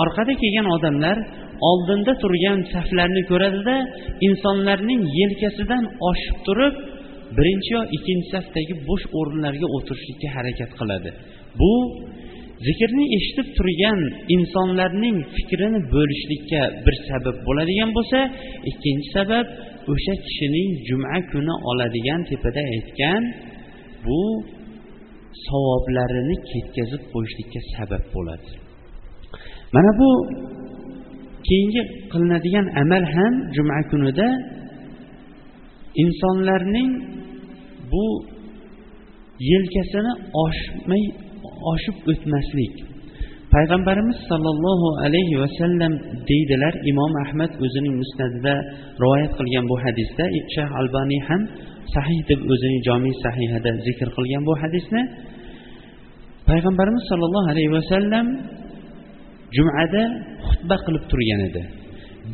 orqada 0.02 0.34
kelgan 0.42 0.68
odamlar 0.76 1.18
oldinda 1.70 2.14
turgan 2.24 2.60
saflarni 2.74 3.22
ko'radida 3.32 3.76
insonlarning 4.28 5.02
yelkasidan 5.20 5.84
oshib 6.10 6.38
turib 6.48 6.76
birinchi 7.38 7.70
yo 7.76 7.82
ikkinchi 7.96 8.28
safdagi 8.36 8.74
bo'sh 8.90 9.06
o'rinlarga 9.20 9.68
o'tirishlikka 9.76 10.28
harakat 10.38 10.72
qiladi. 10.80 11.10
Bu 11.60 11.74
zikrni 12.68 13.06
eshitib 13.18 13.48
turgan 13.58 14.00
insonlarning 14.36 15.18
fikrini 15.36 15.80
bo'lishlikka 15.96 16.62
bir 16.86 16.96
sabab 17.10 17.38
bo'ladigan 17.48 17.90
bo'lsa 17.98 18.20
ikkinchi 18.72 19.10
sabab 19.18 19.46
o'sha 19.92 20.14
kishining 20.26 20.70
juma 20.88 21.18
kuni 21.32 21.54
oladigan 21.70 22.22
tepada 22.30 22.62
aytgan 22.76 23.24
bu 24.06 24.22
savoblarini 25.46 26.36
ketkazib 26.52 27.02
qo'yishlikka 27.14 27.60
sabab 27.76 28.04
bo'ladi. 28.16 28.52
Mana 29.76 29.92
bu 30.00 30.10
keyingi 31.48 31.82
qilinadigan 32.12 32.66
amal 32.82 33.04
ham 33.16 33.34
juma 33.56 33.78
kunida 33.92 34.28
insonlarning 36.04 36.92
bu 37.92 38.06
yelkasini 39.52 40.14
oshmay 40.46 41.04
oshib 41.74 41.98
o'tmaslik 42.12 42.74
payg'ambarimiz 43.56 44.18
sollallohu 44.30 44.88
alayhi 45.06 45.36
vasallam 45.44 45.94
deydilar 46.30 46.74
imom 46.92 47.14
ahmad 47.24 47.52
o'zining 47.66 47.96
musnadida 48.02 48.56
rivoyat 49.02 49.32
qilgan 49.40 49.66
bu 49.72 49.76
hadisda 49.84 50.24
shayx 50.56 50.70
albaniy 50.80 51.22
ham 51.30 51.42
sahih 51.96 52.20
deb 52.30 52.40
o'zining 52.54 52.82
jomiy 52.88 53.14
sahihida 53.24 53.72
zikr 53.88 54.08
qilgan 54.18 54.44
bu 54.50 54.54
hadisni. 54.62 55.02
Payg'ambarimiz 56.50 57.04
sollallohu 57.12 57.48
alayhi 57.54 57.72
vasallam 57.78 58.26
jumada 59.58 60.04
xutba 60.48 60.76
qilib 60.86 61.04
turgan 61.12 61.42
edi. 61.50 61.62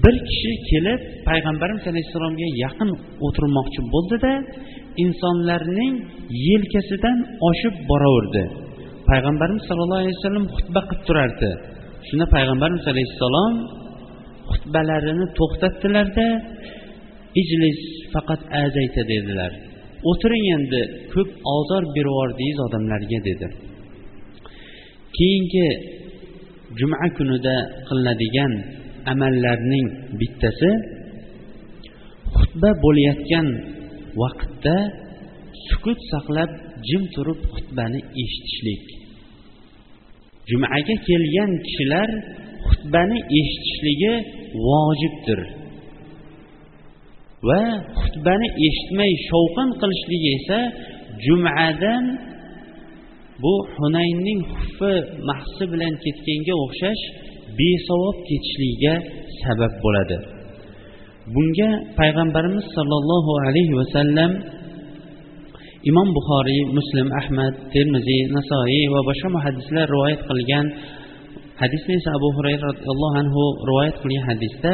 Bir 0.03 0.15
kishi 0.29 0.51
kelib 0.69 1.01
payg'ambarimiz 1.29 1.83
alayhissalomga 1.91 2.47
yaqin 2.63 2.89
o'tirmoqchi 3.25 3.81
bo'ldida 3.93 4.33
insonlarning 5.03 5.93
yelkasidan 6.47 7.17
oshib 7.49 7.75
boraverdi. 7.89 8.64
Payg'ambarimiz 9.11 9.63
sallallohu 9.69 10.01
alayhi 10.03 10.17
vasallam 10.19 10.45
xutba 10.55 10.81
qilib 10.89 11.01
turardi. 11.07 11.51
Shunda 12.07 12.25
payg'ambarimiz 12.35 12.85
alayhissalom 12.93 13.53
xutbalarini 14.51 15.25
to'xtatdilarda 15.39 16.27
ijlis 17.41 17.79
faqat 18.13 18.41
azayta 18.63 19.01
dedilar. 19.11 19.51
O'tiring 20.09 20.45
endi 20.57 20.81
ko'p 21.13 21.29
ozor 21.57 21.83
beryubordingiz 21.95 22.57
odamlarga 22.67 23.19
dedi. 23.29 23.47
Keyingi 25.17 25.67
juma 26.79 26.97
kunida 27.17 27.55
qilinadigan 27.87 28.53
amallarning 29.13 29.87
bittasi 30.19 30.71
xutba 32.37 32.69
bo'layotgan 32.83 33.47
vaqtda 34.21 34.77
sukut 35.67 35.99
saqlab 36.11 36.51
jim 36.87 37.03
turib 37.15 37.39
xutbani 37.55 37.99
eshitishlik. 38.23 38.83
Jumaga 40.49 40.95
kelgan 41.07 41.51
kishilar 41.65 42.09
xutbani 42.67 43.17
eshitishligi 43.39 44.13
vojibdir. 44.65 45.39
Va 47.47 47.61
xutbani 48.01 48.47
eshitmay 48.67 49.11
shovqin 49.29 49.69
qilishligi 49.81 50.29
esa 50.39 50.59
jumadan 51.25 52.05
bu 53.43 53.53
hunaynning 53.75 54.41
huffi 54.51 54.93
mahsi 55.29 55.63
bilan 55.71 55.93
ketganga 56.03 56.53
o'xshash 56.63 57.03
besavob 57.59 58.17
ketishligiga 58.27 58.95
sabab 59.41 59.73
bo'ladi. 59.83 60.17
Bunga 61.33 61.69
payg'ambarimiz 61.99 62.65
sollallohu 62.77 63.31
alayhi 63.47 63.73
vasallam 63.81 64.31
imom 65.89 66.07
buxoriy 66.17 66.61
muslim 66.77 67.07
ahmad 67.21 67.53
termiziy 67.73 68.21
nasoiy 68.35 68.83
va 68.93 68.99
boshqa 69.09 69.29
muhaddislar 69.37 69.85
rivoyat 69.93 70.21
qilgan 70.29 70.65
hadisni 71.61 71.93
esa 71.99 72.09
abu 72.19 72.29
hurayra 72.37 72.65
roziyallohu 72.71 73.15
anhu 73.21 73.41
rivoyat 73.69 73.95
qilgan 74.01 74.25
hadisda 74.29 74.73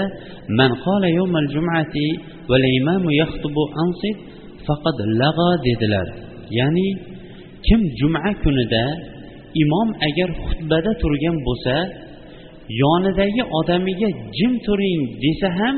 man 0.60 0.71
qala 0.86 1.08
yawmal 1.19 1.47
jum'ati 1.56 2.08
val 2.52 2.65
imamu 2.80 3.10
yaxtubu 3.21 3.63
ansit 3.84 4.17
faqad 4.67 4.97
lag'a 5.21 5.52
dedilar. 5.67 6.08
Ya'ni 6.60 6.88
kim 7.67 7.82
juma 8.00 8.32
kunida 8.43 8.86
imom 9.63 9.88
agar 10.08 10.30
xutbada 10.45 10.91
turgan 11.02 11.36
bo'lsa 11.47 11.76
yonidagi 12.82 13.43
odamiga 13.60 14.10
jim 14.38 14.54
turing 14.65 15.02
desa 15.24 15.50
ham 15.60 15.76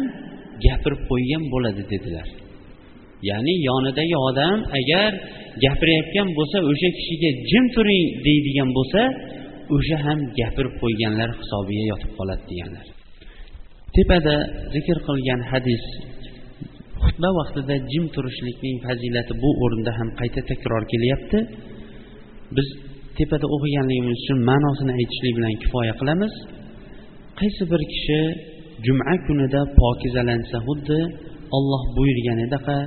gapirib 0.66 1.02
qo'ygan 1.10 1.44
bo'ladi 1.54 1.84
dedilar. 1.94 2.28
Ya'ni 3.30 3.54
yonidagi 3.70 4.16
odam 4.30 4.58
agar 4.80 5.12
gapirayotgan 5.64 6.28
bo'lsa 6.38 6.58
o'sha 6.72 6.90
kishiga 6.98 7.30
jim 7.50 7.66
turing 7.76 8.06
deydigan 8.26 8.70
bo'lsa 8.78 9.02
o'sha 9.76 9.98
ham 10.06 10.20
gapirib 10.40 10.74
qo'yganlar 10.82 11.30
hisobiga 11.40 11.84
yotib 11.92 12.12
qoladi 12.18 12.44
deganlar. 12.52 12.86
Tepada 13.96 14.36
zikr 14.74 14.98
qilgan 15.08 15.42
hadis 15.52 15.84
xutba 17.04 17.30
vaqtida 17.40 17.76
jim 17.92 18.06
turishlikning 18.16 18.78
fazilati 18.86 19.34
bu 19.44 19.50
o'rinda 19.64 19.92
ham 20.00 20.10
qayta 20.20 20.42
takror 20.52 20.84
kelyapti. 20.94 21.40
Biz 22.56 22.68
tepada 23.18 23.46
o'qiganligimiz 23.56 24.14
uchun 24.24 24.40
ma'nosini 24.50 24.94
aytishlik 25.00 25.34
bilan 25.38 25.54
kifoya 25.64 25.94
qilamiz. 26.00 26.34
Qaysi 27.40 27.64
bir 27.72 27.82
kishi 27.94 28.20
juma 28.86 29.16
kunida 29.26 29.62
pokizalansa 29.80 30.58
xuddi 30.68 31.00
olloh 31.58 31.84
buyurganidaqa 31.98 32.78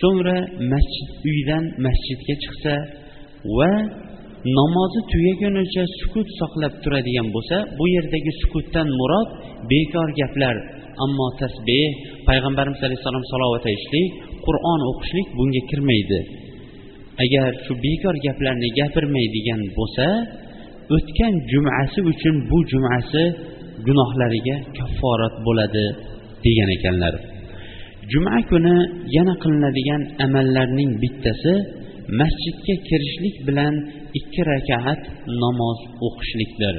so'ngra 0.00 0.38
masjid 0.72 1.08
uydan 1.30 1.64
masjidga 1.86 2.34
chiqsa 2.42 2.74
va 3.58 3.72
namozi 4.58 5.00
tugagunicha 5.12 5.82
sukut 6.00 6.28
saqlab 6.40 6.72
turadigan 6.82 7.28
bo'lsa 7.34 7.56
bu 7.78 7.84
yerdagi 7.96 8.32
sukutdan 8.42 8.88
murod 8.98 9.28
bekor 9.70 10.08
gaplar. 10.20 10.56
Ammo 11.04 11.28
tasbeh 11.40 11.86
payg'ambarimiz 12.28 12.80
alayhissalom 12.86 13.24
salovat 13.32 13.64
aytishlik 13.70 14.08
qur'on 14.46 14.80
o'qishlik 14.90 15.28
bunga 15.38 15.62
kirmaydi. 15.70 16.20
Agar 17.24 17.50
shu 17.64 17.72
bekor 17.86 18.14
gaplarni 18.26 18.68
gapirmaydigan 18.78 19.60
bo'lsa 19.78 20.06
o'tgan 20.96 21.34
jumasi 21.50 22.00
uchun 22.12 22.34
bu 22.50 22.58
jumasi 22.72 23.22
gunohlariga 23.86 24.56
kafforat 24.78 25.34
bo'ladi 25.46 25.86
degan 26.44 26.70
ekanlar. 26.76 27.14
Juma 28.12 28.36
kuni 28.50 28.76
yana 29.16 29.34
qilinadigan 29.42 30.02
amallarning 30.24 30.92
bittasi 31.02 31.54
masjidga 32.20 32.74
kirishlik 32.88 33.36
bilan 33.46 33.74
ikki 34.18 34.42
rakaat 34.52 35.02
namoz 35.42 35.78
o'qishlikdir. 36.06 36.76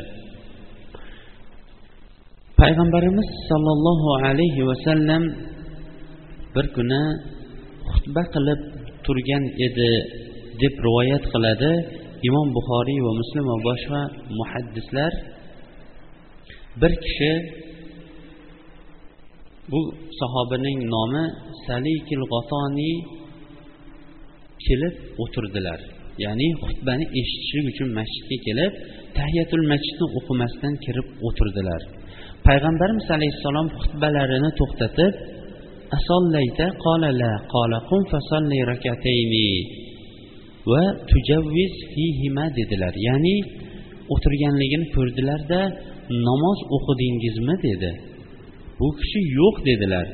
Payg'ambarimiz 2.59 3.29
sollallohu 3.49 4.09
alayhi 4.27 4.61
vasallam 4.69 5.23
bir 6.55 6.65
kuni 6.75 7.03
xutba 7.91 8.23
qilib 8.33 8.61
turgan 9.05 9.43
edi 9.65 9.91
deb 10.61 10.73
rivoyat 10.85 11.23
qiladi 11.33 11.71
imom 12.27 12.47
buxoriy 12.57 12.99
va 13.05 13.11
muslim 13.21 13.45
va 13.51 13.57
boshqa 13.69 14.01
muhaddislar. 14.39 15.11
Bir 16.81 16.91
kishi 17.03 17.31
bu 19.71 19.82
sahobaning 20.19 20.80
nomi 20.93 21.23
salikil 21.67 22.23
g'otoniy 22.32 22.95
kelib 24.65 24.95
o'tirdilar. 25.23 25.80
Ya'ni 26.23 26.47
xutbani 26.65 27.06
eshitishlik 27.19 27.65
uchun 27.71 27.89
masjidga 27.99 28.38
kelib 28.47 28.71
tahiyatul 29.17 29.65
masjidni 29.71 30.06
o'qimasdan 30.19 30.73
kirib 30.86 31.08
o'tirdilar. 31.28 31.82
Payg'ambarimiz 32.47 33.08
alayhissalom 33.17 33.67
xutbalarini 33.80 34.51
to'xtatib 34.60 35.13
asollayta 35.97 36.65
qola 36.86 37.10
la 37.21 37.34
qola 37.54 37.80
qum 37.89 38.01
fasolli 38.13 38.60
rakatayni 38.71 39.49
va 40.71 40.84
tujavviz 41.12 41.73
fihima 41.93 42.45
dedilar. 42.58 42.93
Ya'ni 43.08 43.36
o'tirganligini 44.13 44.88
ko'rdilarda 44.95 45.62
namoz 46.28 46.60
o'qidingizmi? 46.75 47.56
dedi. 47.67 47.91
bu 48.78 48.88
kishi 48.98 49.20
yo'q 49.38 49.56
dedilar 49.68 50.06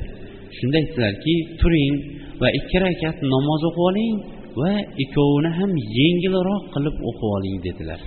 shunda 0.59 0.77
aytdilarki 0.83 1.35
turing 1.61 1.95
va 2.41 2.49
ikki 2.59 2.77
rakat 2.85 3.17
namoz 3.35 3.63
o'qib 3.69 3.85
oling 3.89 4.15
va 4.61 4.73
ikkovini 5.05 5.51
ham 5.59 5.71
yengilroq 5.99 6.65
qilib 6.75 6.97
o'qib 7.09 7.29
oling 7.37 7.57
dedilar 7.67 8.01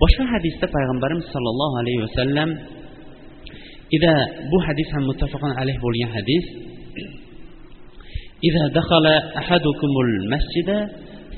boshqa 0.00 0.24
hadisda 0.34 0.66
payg'ambarimiz 0.76 1.26
sollallohu 1.34 1.74
alayhi 1.82 2.00
vasallam 2.06 2.50
ida 3.96 4.14
bu 4.50 4.58
hadis 4.66 4.88
ham 4.94 5.04
muttafaqun 5.10 5.52
alayh 5.60 5.76
bo'lgan 5.84 6.10
hadis 6.18 6.46
إذا 8.48 8.64
دخل 8.78 9.06
أحدكم 9.40 9.92
المسجد 10.06 10.70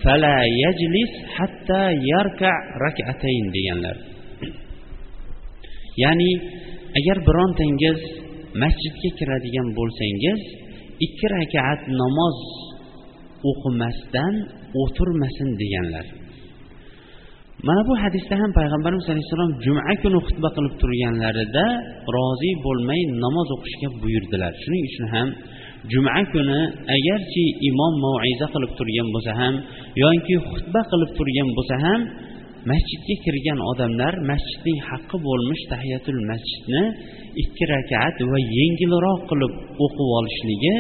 فلا 0.03 0.39
يجلس 0.65 1.13
حتى 1.37 1.83
يركع 2.13 2.55
ركعتين 2.87 3.45
deganlar 3.57 3.97
ya'ni 6.03 6.31
agar 7.00 7.18
birontangiz 7.28 8.00
masjidga 8.62 9.10
kiradigan 9.20 9.68
bo'lsangiz 9.78 10.40
ikki 11.06 11.26
rakat 11.36 11.80
namoz 12.02 12.38
o'qimasdan 13.50 14.34
o'tirmasin 14.82 15.50
deganlar. 15.62 16.06
Mana 17.68 17.82
bu 17.90 17.94
hadisda 18.04 18.36
ham 18.42 18.52
payg'ambarimiz 18.60 19.08
alayhissalom 19.14 19.52
juma 19.66 19.82
kuni 20.04 20.20
xutba 20.28 20.50
qilib 20.56 20.74
turganlarida 20.82 21.66
rozi 22.16 22.52
bo'lmay 22.66 23.02
namoz 23.24 23.48
o'qishga 23.56 23.90
buyurdilar. 24.02 24.52
Shuning 24.64 24.84
uchun 24.90 25.06
ham 25.16 25.28
juma 25.92 26.20
kuni 26.34 26.60
agarchi 26.96 27.44
imom 27.70 27.94
maiza 28.04 28.48
qilib 28.54 28.72
turgan 28.80 29.08
bo'lsa 29.16 29.32
ham 29.42 29.54
yoki 30.04 30.36
xutba 30.52 30.82
qilib 30.92 31.12
turgan 31.18 31.50
bo'lsa 31.58 31.76
ham 31.86 32.00
masjidga 32.70 33.16
kirgan 33.26 33.60
odamlar 33.72 34.14
masjidning 34.32 34.80
haqqi 34.90 35.18
bo'lmish 35.28 35.64
tahiyatul 35.72 36.22
masjidni 36.32 36.84
ikki 37.44 37.64
rakat 37.74 38.18
va 38.32 38.40
yengilroq 38.58 39.22
qilib 39.30 39.54
o'qib 39.86 40.10
olishligi 40.20 40.76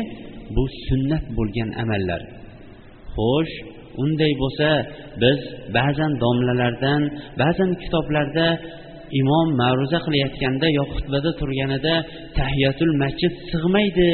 bu 0.55 0.63
sunnat 0.87 1.25
bo'lgan 1.37 1.69
amallar. 1.83 2.21
Xo'sh 3.15 3.53
unday 4.03 4.33
bo'lsa 4.41 4.69
biz 5.21 5.39
ba'zan 5.77 6.11
domlalardan 6.23 7.01
ba'zan 7.41 7.71
kitoblarda 7.81 8.47
imom 9.21 9.47
ma'ruza 9.61 9.99
qilayotganda 10.05 10.67
yo 10.77 10.83
xutbada 10.93 11.31
turganida 11.39 11.95
tahiyatul 12.39 12.93
masjid 13.03 13.33
sig'maydi 13.51 14.09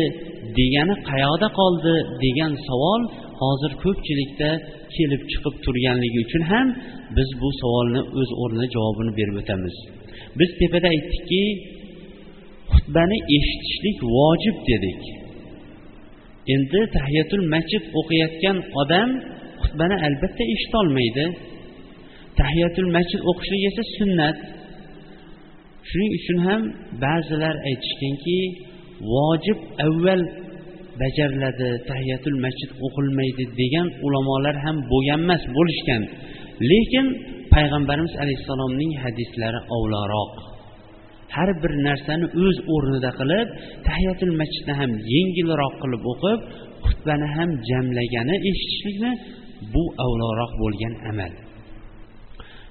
degani 0.58 0.96
qayoqda 1.10 1.48
qoldi 1.60 1.96
degan 2.24 2.54
savol 2.68 3.02
hozir 3.42 3.72
ko'pchilikda 3.84 4.50
kelib 4.96 5.22
chiqib 5.32 5.56
turganligi 5.66 6.20
uchun 6.26 6.44
ham 6.52 6.68
biz 7.18 7.30
bu 7.42 7.50
savolni 7.62 8.02
o'z 8.20 8.30
o'rnida 8.42 8.68
javobini 8.76 9.12
berib 9.20 9.36
o'tamiz. 9.42 9.76
Biz 10.40 10.50
tepada 10.60 10.88
aytdikki 10.96 11.44
xutbani 12.74 13.18
eshitishlik 13.38 13.98
vojib 14.18 14.58
dedik. 14.70 15.02
Endi 16.54 16.80
tahiyatul 16.98 17.46
masjid 17.54 17.84
o'qiyotgan 18.00 18.58
odam 18.82 19.10
xutbani 19.64 19.96
albatta 20.08 20.44
eshitolmaydi 20.56 21.26
tahiyatul 22.40 22.90
masjid 22.98 23.22
o'qishlik 23.32 23.64
esa 23.70 23.84
sunnat. 23.98 24.38
Shuning 25.90 26.12
uchun 26.20 26.38
ham 26.48 26.62
ba'zilar 27.04 27.56
aytishganki 27.70 28.40
vojib 29.14 29.60
avval 29.86 30.22
bajariladi 31.02 31.70
tahiyatul 31.90 32.38
masjid 32.46 32.72
o'qilmaydi 32.86 33.44
degan 33.62 33.88
ulamolar 34.06 34.56
ham 34.66 34.78
bo'lgan 34.92 35.20
emas 35.26 35.44
bo'lishgan. 35.58 36.02
Lekin 36.72 37.06
payg'ambarimiz 37.54 38.14
alayhissalomning 38.24 38.92
hadislari 39.04 39.60
ovlaroq 39.78 40.34
har 41.36 41.50
bir 41.64 41.74
narsani 41.88 42.26
o'z 42.44 42.58
o'rnida 42.74 43.12
qilib 43.20 43.48
tahiyatul 43.88 44.34
masjidni 44.42 44.74
ham 44.80 44.92
yengilroq 45.14 45.74
qilib 45.84 46.04
o'qib 46.14 46.40
xutbani 46.88 47.28
ham 47.36 47.50
jamlagani 47.70 48.36
eshitishlikni 48.50 49.12
bu 49.74 49.84
avloroq 50.06 50.52
bo'lgan 50.62 50.94
amal. 51.12 51.34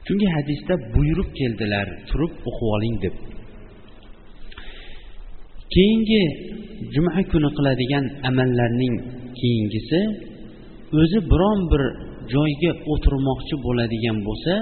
Chunki 0.06 0.28
hadisda 0.36 0.74
buyruq 0.94 1.30
keldilar 1.40 1.86
turib 2.08 2.32
o'qib 2.48 2.68
oling 2.76 2.96
deb. 3.04 3.14
Keyingi 5.74 6.22
juma 6.94 7.12
kuni 7.32 7.50
qiladigan 7.56 8.04
amallarning 8.28 8.96
keyingisi 9.38 10.00
o'zi 11.00 11.18
biron 11.32 11.60
bir 11.72 11.82
joyga 12.34 12.72
o'tirmoqchi 12.92 13.54
bo'ladigan 13.66 14.16
bo'lsa 14.28 14.54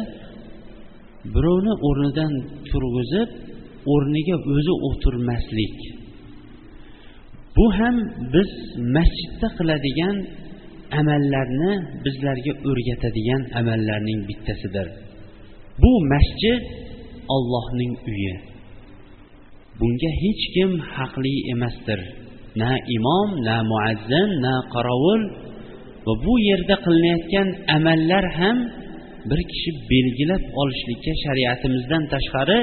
birovni 1.34 1.74
o'rnidan 1.88 2.32
turg'izib 2.68 3.28
o'rniga 3.92 4.36
o'zi 4.54 4.74
o'tirmaslik. 4.88 5.76
Bu 7.56 7.66
ham 7.78 7.96
biz 8.34 8.50
masjidda 8.96 9.48
qiladigan 9.58 10.16
amallarni 11.00 11.72
bizlarga 12.04 12.52
o'rgatadigan 12.70 13.42
amallarning 13.60 14.20
bittasidir. 14.28 14.86
Bu 15.82 15.92
masjid 16.12 16.62
ollohning 17.34 17.92
uyi. 18.10 18.34
Bunga 19.80 20.10
hech 20.22 20.44
kim 20.54 20.70
haqli 20.94 21.34
emasdir. 21.54 22.00
Na 22.60 22.70
imom 22.96 23.28
na 23.46 23.56
muazzin 23.70 24.28
na 24.44 24.54
qorovul 24.74 25.22
va 26.06 26.12
bu 26.24 26.34
yerda 26.48 26.76
qilinayotgan 26.84 27.48
amallar 27.76 28.24
ham 28.38 28.56
bir 29.30 29.40
kishi 29.50 29.70
belgilab 29.90 30.42
olishlikka 30.60 31.12
shariatimizdan 31.24 32.02
tashqari 32.12 32.58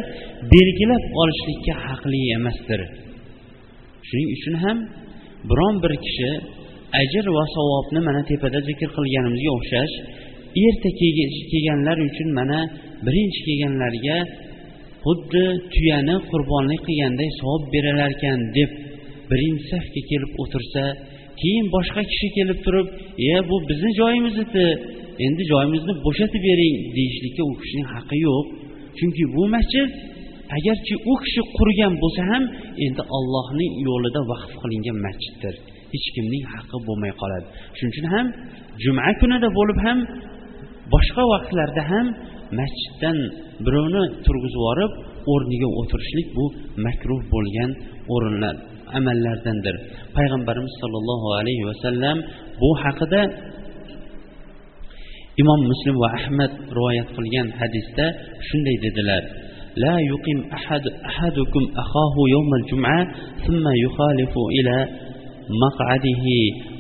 belgilab 0.54 1.04
olishlikka 1.22 1.74
haqli 1.86 2.22
emasdir. 2.38 2.82
Shuning 4.08 4.30
uchun 4.38 4.56
ham 4.64 4.78
biron 5.50 5.76
bir 5.84 5.94
kishi 6.06 6.32
ajr 7.02 7.26
va 7.38 7.46
savobni 7.56 8.00
mana 8.08 8.22
tepada 8.30 8.60
zikr 8.70 8.90
qilganimizga 8.98 9.52
o'xshash 9.58 9.94
erta 10.66 10.90
kelganlar 11.52 11.98
uchun 12.10 12.30
mana 12.40 12.60
birinchi 13.06 13.40
kelganlarga 13.48 14.18
xuddi 15.06 15.46
tuyani 15.74 16.16
qurbonlik 16.30 16.82
qilganday 16.88 17.30
savob 17.40 17.64
berilarkan 17.74 18.40
deb 18.58 18.72
birinchi 19.30 19.66
safga 19.72 20.02
kelib 20.10 20.32
o'tirsa 20.42 20.84
keyin 21.42 21.66
boshqa 21.76 22.02
kishi 22.12 22.28
kelib 22.38 22.60
turib 22.66 22.88
e 23.32 23.34
bu 23.50 23.56
bizni 23.70 23.92
joyimiz 24.02 24.36
edi 24.46 24.66
endi 25.26 25.44
joyimizni 25.52 25.94
bo'shatib 26.06 26.42
bering 26.50 26.76
deyishlikka 26.96 27.44
u 27.52 27.54
kishining 27.62 27.88
haqqi 27.94 28.18
yo'q. 28.28 28.46
Chunki 28.98 29.24
bu 29.36 29.44
masjid 29.56 29.90
agarchi 30.58 30.94
u 31.12 31.14
kishi 31.24 31.42
qurgan 31.58 31.94
bo'lsa 32.04 32.22
ham 32.32 32.44
endi 32.86 33.04
ollohning 33.18 33.72
yo'lida 33.88 34.22
vaqf 34.32 34.52
qilingan 34.62 34.98
masjiddir. 35.06 35.54
Hech 35.94 36.08
kimning 36.16 36.44
haqqi 36.54 36.78
bo'lmay 36.88 37.14
qoladi. 37.22 37.48
Shuning 37.78 37.92
uchun 37.94 38.08
ham 38.14 38.26
juma 38.84 39.12
kunida 39.22 39.50
bo'lib 39.60 39.80
ham 39.86 39.98
boshqa 40.94 41.24
vaqtlarda 41.34 41.84
ham 41.92 42.06
masjiddan 42.59 43.19
birovni 43.65 44.03
turg'izib 44.27 44.61
yuborib 44.61 44.93
o'rniga 45.33 45.69
o'tirishlik 45.81 46.29
bu 46.37 46.45
makruh 46.87 47.21
bo'lgan 47.35 47.71
o'rinlar 48.15 48.55
amallardandir 48.99 49.75
payg'ambarimiz 50.17 50.75
sollallohu 50.83 51.29
alayhi 51.41 51.65
vasallam 51.71 52.17
bu 52.63 52.71
haqida 52.83 53.21
imom 55.43 55.61
muslim 55.71 55.95
va 56.03 56.09
ahmad 56.19 56.53
rivoyat 56.77 57.09
qilgan 57.17 57.47
hadisda 57.61 58.07
shunday 58.49 58.77
dedilar 58.87 59.25
لا 59.85 59.97
يقيم 60.13 60.39
أحد 60.59 60.85
أحدكم 61.11 61.63
أخاه 61.83 62.15
يوم 62.35 62.51
الجمعة 62.61 63.03
ثم 63.47 63.65
يخالف 63.85 64.35
إلى 64.57 64.77
مقعده 65.65 66.25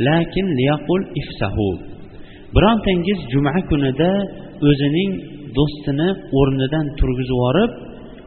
لكن 0.08 0.44
ليقل 0.60 1.00
ifsahu 1.20 1.70
birontangiz 2.54 3.18
juma 3.32 3.54
kunida 3.70 4.12
o'zining 4.68 5.10
do'stini 5.57 6.09
o'rnidan 6.39 6.85
turg'izib 6.99 7.35
yuborib 7.35 7.71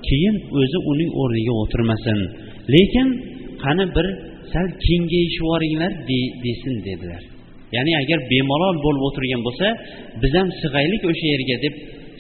keyin 0.09 0.35
o'zi 0.61 0.79
uning 0.91 1.11
o'rniga 1.23 1.55
o'tirmasin. 1.63 2.19
Lekin 2.75 3.09
qani 3.63 3.85
bir 3.97 4.07
sal 4.53 4.67
kengayishib 4.87 5.43
yuboringlar 5.43 5.93
desin 6.45 6.75
dedilar. 6.89 7.23
Ya'ni 7.77 7.93
agar 8.03 8.19
bemalol 8.33 8.77
bo'lib 8.85 9.03
o'tirgan 9.09 9.41
bo'lsa 9.47 9.67
biz 10.23 10.33
ham 10.39 10.49
sig'aylik 10.63 11.03
o'sha 11.11 11.27
yerga 11.35 11.57
deb 11.65 11.75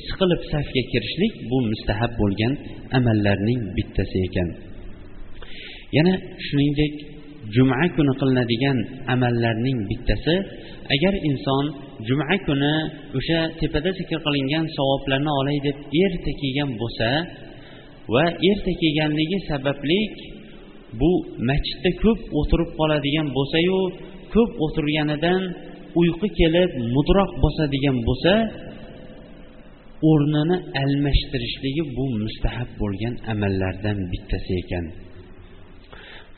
siqilib 0.07 0.41
safga 0.53 0.83
kirishlik 0.93 1.33
bu 1.51 1.59
mustahab 1.71 2.13
bo'lgan 2.21 2.53
amallarning 2.99 3.61
bittasi 3.77 4.19
ekan. 4.29 4.49
Yana 5.97 6.15
shuningdek 6.47 6.93
juma 7.55 7.77
kuni 7.97 8.13
qilinadigan 8.21 8.79
amallarning 9.15 9.79
bittasi 9.91 10.35
agar 10.95 11.15
inson 11.31 11.65
juma 12.09 12.37
kuni 12.47 12.75
o'sha 13.19 13.39
tepada 13.61 13.91
zikr 13.99 14.19
qilingan 14.27 14.65
savoblarni 14.77 15.31
olay 15.41 15.59
deb 15.67 15.77
erta 16.05 16.33
kelgan 16.41 16.71
bo'lsa 16.81 17.09
va 18.15 18.25
erta 18.51 18.73
kelganligi 18.81 19.39
sababli 19.51 20.01
bu 21.01 21.11
masjidda 21.49 21.91
ko'p 22.03 22.21
o'tirib 22.41 22.71
qoladigan 22.79 23.27
bo'lsayu 23.37 23.79
ko'p 24.35 24.51
o'tirganidan 24.65 25.43
uyqu 26.01 26.27
kelib 26.39 26.71
mudroq 26.95 27.31
bosadigan 27.45 27.97
bo'lsa 28.09 28.35
o'rnini 30.11 30.57
almashtirishligi 30.83 31.83
bu 31.97 32.05
mustahab 32.23 32.71
bo'lgan 32.81 33.15
amallardan 33.33 33.99
bittasi 34.13 34.53
ekan. 34.63 34.85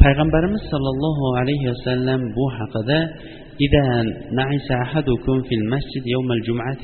payg'ambarimiz 0.03 0.64
sollallohu 0.74 1.26
alayhi 1.41 1.66
vasallam 1.74 2.22
bu 2.38 2.45
haqida 2.58 2.99
إذا 3.66 3.86
نعس 4.39 4.68
أحدكم 4.86 5.36
في 5.47 5.56
المسجد 5.56 6.03
يوم 6.16 6.32
الجمعة 6.32 6.84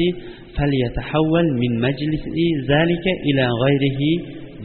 فليتحول 0.55 1.45
من 1.61 1.71
مجلس 1.87 2.23
ذلك 2.73 3.05
إلى 3.27 3.45
غيره 3.63 4.01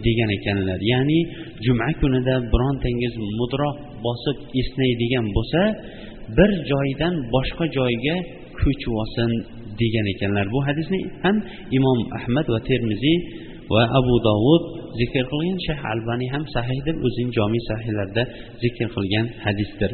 degan 0.04 0.30
ekanlar 0.38 0.78
ya'ni 0.92 1.20
juma 1.66 1.88
kunida 2.00 2.34
birontangiz 2.52 3.14
mudroq 3.38 3.76
bosib 4.06 4.36
esnaydigan 4.60 5.26
bo'lsa 5.36 5.60
bir 6.36 6.50
joydan 6.70 7.14
boshqa 7.34 7.64
joyga 7.78 8.16
ko'chib 8.60 8.92
olsin 9.02 9.30
degan 9.80 10.06
ekanlar 10.14 10.46
bu 10.54 10.60
hadisni 10.68 11.00
ham 11.24 11.36
imom 11.78 12.00
ahmad 12.18 12.46
va 12.54 12.60
termiziy 12.70 13.16
va 13.73 13.83
abu 13.99 14.15
dovud 14.27 14.63
zikr 14.99 15.23
qilgan 15.31 15.59
shayx 15.65 15.81
albaniy 15.93 16.29
ham 16.33 16.43
sahih 16.55 16.79
deb 16.87 16.97
o'zining 17.07 17.31
jomiy 17.37 17.61
sahiylarida 17.69 18.23
zikr 18.63 18.87
qilgan 18.95 19.25
hadisdir. 19.45 19.91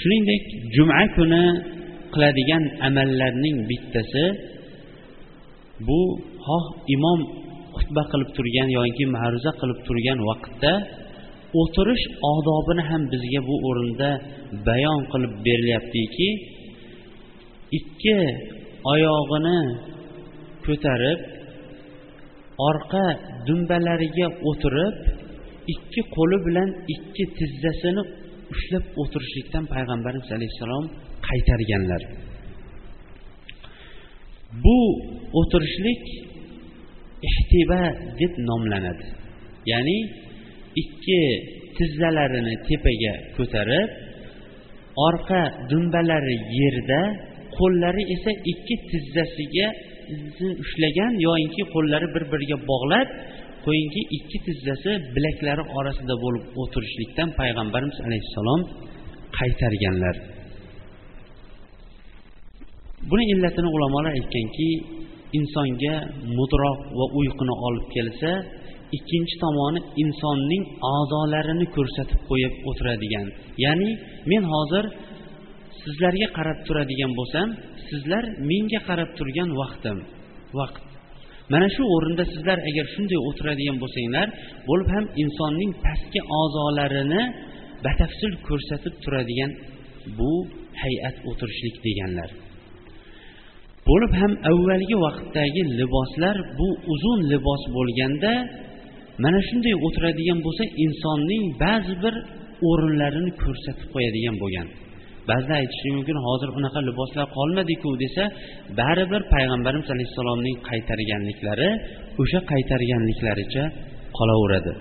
Shuningdek 0.00 0.42
juma 0.74 1.02
kuni 1.16 1.44
qiladigan 2.14 2.64
amallarning 2.88 3.56
bittasi 3.70 4.24
bu 5.86 6.00
xoh 6.46 6.64
imom 6.96 7.20
xutba 7.76 8.02
qilib 8.12 8.30
turgan 8.36 8.68
yoki 8.78 9.04
ma'ruza 9.16 9.50
qilib 9.60 9.78
turgan 9.86 10.18
vaqtda 10.28 10.72
o'tirish 11.60 12.04
odobini 12.32 12.82
ham 12.90 13.02
bizga 13.12 13.40
bu 13.48 13.54
o'rinda 13.68 14.10
bayon 14.68 15.00
qilib 15.12 15.32
berilyaptiki 15.46 16.28
ikki 17.78 18.16
oyog'ini 18.92 19.58
ko'tarib 20.66 21.20
orqa 22.70 23.04
dumbalariga 23.46 24.26
o'tirib 24.48 24.96
ikki 25.74 26.00
qo'li 26.16 26.38
bilan 26.46 26.68
ikki 26.94 27.24
tizzasini 27.38 28.02
ushlab 28.52 28.84
o'tirishlikdan 29.02 29.64
payg'ambarimiz 29.74 30.28
alayhissalom 30.36 30.84
qaytarganlar. 31.28 32.02
Bu 34.64 34.78
o'tirishlik 35.40 36.02
ihtiba 37.28 37.82
deb 38.20 38.32
nomlanadi. 38.48 39.06
Ya'ni 39.72 39.98
ikki 40.82 41.20
tizzalarini 41.76 42.54
tepaga 42.68 43.14
ko'tarib 43.36 43.88
orqa 45.08 45.42
dumbalari 45.70 46.36
yerda 46.60 47.00
qo'llari 47.56 48.02
esa 48.14 48.32
ikki 48.52 48.74
tizzasiga 48.90 49.66
ushlagan 50.64 51.12
yoyinki 51.26 51.62
qo'llari 51.74 52.06
bir 52.14 52.24
biriga 52.32 52.56
bog'lab 52.70 53.08
qo'yingki 53.66 54.02
ikki 54.16 54.38
tizzasi 54.46 54.90
bilaklari 55.14 55.62
orasida 55.78 56.14
bo'lib 56.24 56.44
o'tirishlikdan 56.62 57.28
payg'ambarimiz 57.40 57.98
alayhissalom 58.06 58.60
qaytarganlar. 59.38 60.16
Buni 63.10 63.24
illatini 63.32 63.68
ulamolar 63.76 64.12
aytganki 64.18 64.68
insonga 65.38 65.94
mudroq 66.38 66.78
va 66.98 67.06
uyquni 67.18 67.54
olib 67.66 67.86
kelsa 67.94 68.30
ikkinchi 68.96 69.34
tomoni 69.44 69.80
insonning 70.02 70.64
a'zolarini 70.94 71.66
ko'rsatib 71.76 72.20
qo'yib 72.30 72.54
o'tiradigan. 72.68 73.26
Ya'ni 73.64 73.90
men 74.30 74.42
hozir 74.52 74.84
sizlarga 75.82 76.28
qarab 76.36 76.58
turadigan 76.66 77.12
bo'lsam 77.18 77.48
sizlar 77.92 78.24
menga 78.50 78.80
qarab 78.88 79.10
turgan 79.18 79.50
vaqtim 79.60 79.98
vaqt. 80.60 80.84
Mana 81.52 81.68
shu 81.74 81.82
o'rinda 81.96 82.24
sizlar 82.32 82.58
agar 82.70 82.86
shunday 82.94 83.18
o'tiradigan 83.28 83.76
bo'lsanglar 83.82 84.28
bo'lib 84.68 84.88
ham 84.94 85.04
insonning 85.22 85.70
pastki 85.84 86.20
a'zolarini 86.40 87.22
batafsil 87.84 88.32
ko'rsatib 88.48 88.94
turadigan 89.04 89.50
bu 90.18 90.32
hay'at 90.82 91.16
o'tirishlik 91.30 91.76
deganlar. 91.86 92.30
Bo'lib 93.88 94.12
ham 94.20 94.32
avvalgi 94.50 94.96
vaqtdagi 95.06 95.62
liboslar 95.80 96.36
bu 96.58 96.68
uzun 96.92 97.18
libos 97.32 97.62
bo'lganda 97.76 98.32
mana 99.24 99.40
shunday 99.48 99.74
o'tiradigan 99.86 100.38
bo'lsa 100.46 100.64
insonning 100.84 101.44
ba'zi 101.64 101.94
bir 102.04 102.14
o'rinlarini 102.68 103.32
ko'rsatib 103.42 103.88
qo'yadigan 103.94 104.36
bo'lgan. 104.42 104.68
Ba'zida 105.28 105.54
aytishi 105.60 105.88
mumkin 105.96 106.18
hozir 106.26 106.48
unaqa 106.58 106.80
liboslar 106.88 107.26
qolmadiku 107.36 107.90
desa 108.02 108.24
baribir 108.80 109.22
payg'ambarimiz 109.34 109.88
alayhissalomning 109.94 110.56
qaytarganliklari 110.68 111.68
o'sha 112.22 112.40
qaytarganliklaricha 112.50 113.64
qolaveradi. 114.18 114.72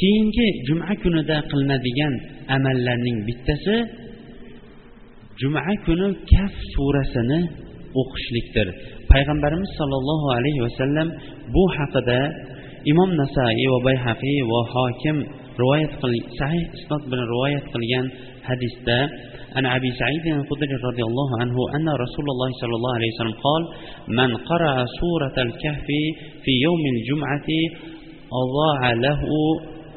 Keyingi 0.00 0.46
juma 0.68 0.92
kunida 1.02 1.36
qilinadigan 1.50 2.14
amallarning 2.56 3.18
bittasi 3.28 3.76
juma 5.40 5.60
kuni 5.86 6.06
kaf 6.32 6.54
surasini 6.72 7.40
o'qishlikdir. 8.00 8.66
Payg'ambarimiz 9.12 9.70
sollallohu 9.78 10.26
alayhi 10.38 10.60
vasallam 10.66 11.08
bu 11.54 11.64
haqida 11.76 12.20
imom 12.92 13.10
nasaiy 13.22 13.66
va 13.72 13.78
bayhaqiy 13.88 14.38
va 14.52 14.60
hokim 14.74 15.16
rivoyat 15.60 15.92
sahih 16.40 16.64
isnot 16.78 17.02
bilan 17.10 17.26
rivoyat 17.34 17.66
qilgan 17.74 18.06
hadisda 18.48 18.98
an 19.58 19.64
abi 19.76 19.90
said 20.00 20.24
al-hudri 20.38 20.74
roziyallohu 20.88 21.34
anhu 21.44 21.60
anna 21.76 21.92
rasululloh 22.04 22.48
sollallohu 22.62 22.96
alayhi 22.98 23.12
vasallam 23.14 23.38
qol 23.46 23.62
man 24.18 24.30
qara'a 24.50 24.84
suratal 24.98 25.52
kahfi 25.62 26.02
fi 26.44 26.52
yawmil 26.66 27.00
jum'ati 27.08 27.60
adaa 28.42 28.90
lahu 29.06 29.38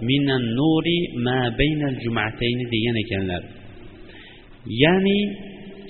minan 0.10 0.44
nuri 0.60 1.00
ma 1.26 1.40
baynal 1.60 1.96
jum'atayn 2.04 2.60
degan 2.74 2.96
ekanlar. 3.04 3.44
Ya'ni 4.84 5.20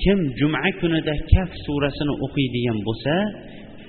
kim 0.01 0.19
juma 0.39 0.61
kunida 0.79 1.13
kaf 1.31 1.49
surasini 1.65 2.13
o'qiydigan 2.25 2.77
bo'lsa 2.87 3.15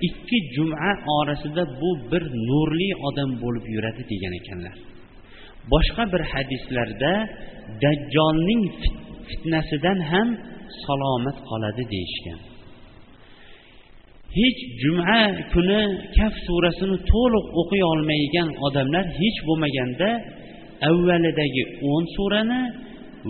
ikki 0.08 0.38
juma 0.54 0.90
orasida 1.18 1.62
bu 1.80 1.90
bir 2.10 2.22
nurli 2.48 2.90
odam 3.08 3.30
bo'lib 3.42 3.64
yuradi 3.74 4.02
degan 4.12 4.32
ekanlar. 4.40 4.76
Boshqa 5.72 6.04
bir 6.12 6.22
hadislarda 6.32 7.12
dajjolning 7.82 8.62
fitnasidan 9.28 9.98
ham 10.10 10.28
salomat 10.84 11.36
qoladi 11.48 11.82
deyishgan. 11.92 12.40
Hech 14.38 14.60
juma 14.82 15.22
kuni 15.52 15.80
kaf 16.16 16.34
surasini 16.46 16.96
to'liq 17.12 17.44
o'qiy 17.60 17.82
olmaydigan 17.92 18.48
odamlar 18.66 19.04
hech 19.20 19.38
bo'lmaganda 19.48 20.08
avvalidagi 20.88 21.62
o'n 21.92 22.04
surani 22.16 22.60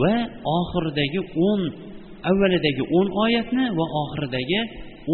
va 0.03 0.14
oxiridagi 0.59 1.20
o'n 1.49 1.61
avvalidagi 2.30 2.82
o'n 2.99 3.09
oyatni 3.24 3.64
va 3.78 3.86
oxiridagi 4.03 4.61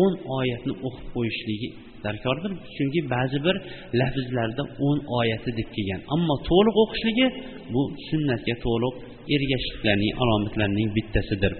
o'n 0.03 0.12
oyatni 0.39 0.72
o'qib 0.87 1.07
qo'yishligi 1.14 1.68
darkordir 2.07 2.53
chunki 2.77 3.01
ba'zi 3.15 3.39
bir 3.47 3.57
lafzlarda 4.01 4.63
o'n 4.89 4.99
oyati 5.19 5.51
deb 5.59 5.69
kelgan. 5.77 6.01
Ammo 6.15 6.35
to'liq 6.49 6.77
o'qishligi 6.83 7.27
bu 7.75 7.83
sunnatga 8.09 8.55
to'liq 8.67 8.95
ergashishliklarning 9.35 10.13
alomatlarining 10.23 10.89
bittasidir. 10.97 11.53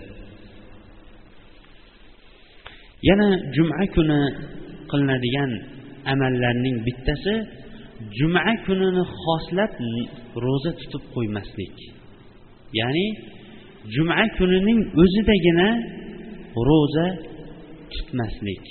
Yana 3.09 3.29
juma 3.57 3.83
kuni 3.95 4.21
qilinadigan 4.91 5.51
amallarning 6.13 6.77
bittasi 6.87 7.35
juma 8.19 8.43
kunini 8.67 9.03
xoslab 9.23 9.73
ro'za 10.45 10.71
tutib 10.81 11.03
qo'ymaslik. 11.15 11.77
Ya'ni 12.79 13.07
juma 13.95 14.23
kunining 14.39 14.81
o'zidagina 15.03 15.69
ro'za 16.69 17.07
tutmaslik. 17.93 18.65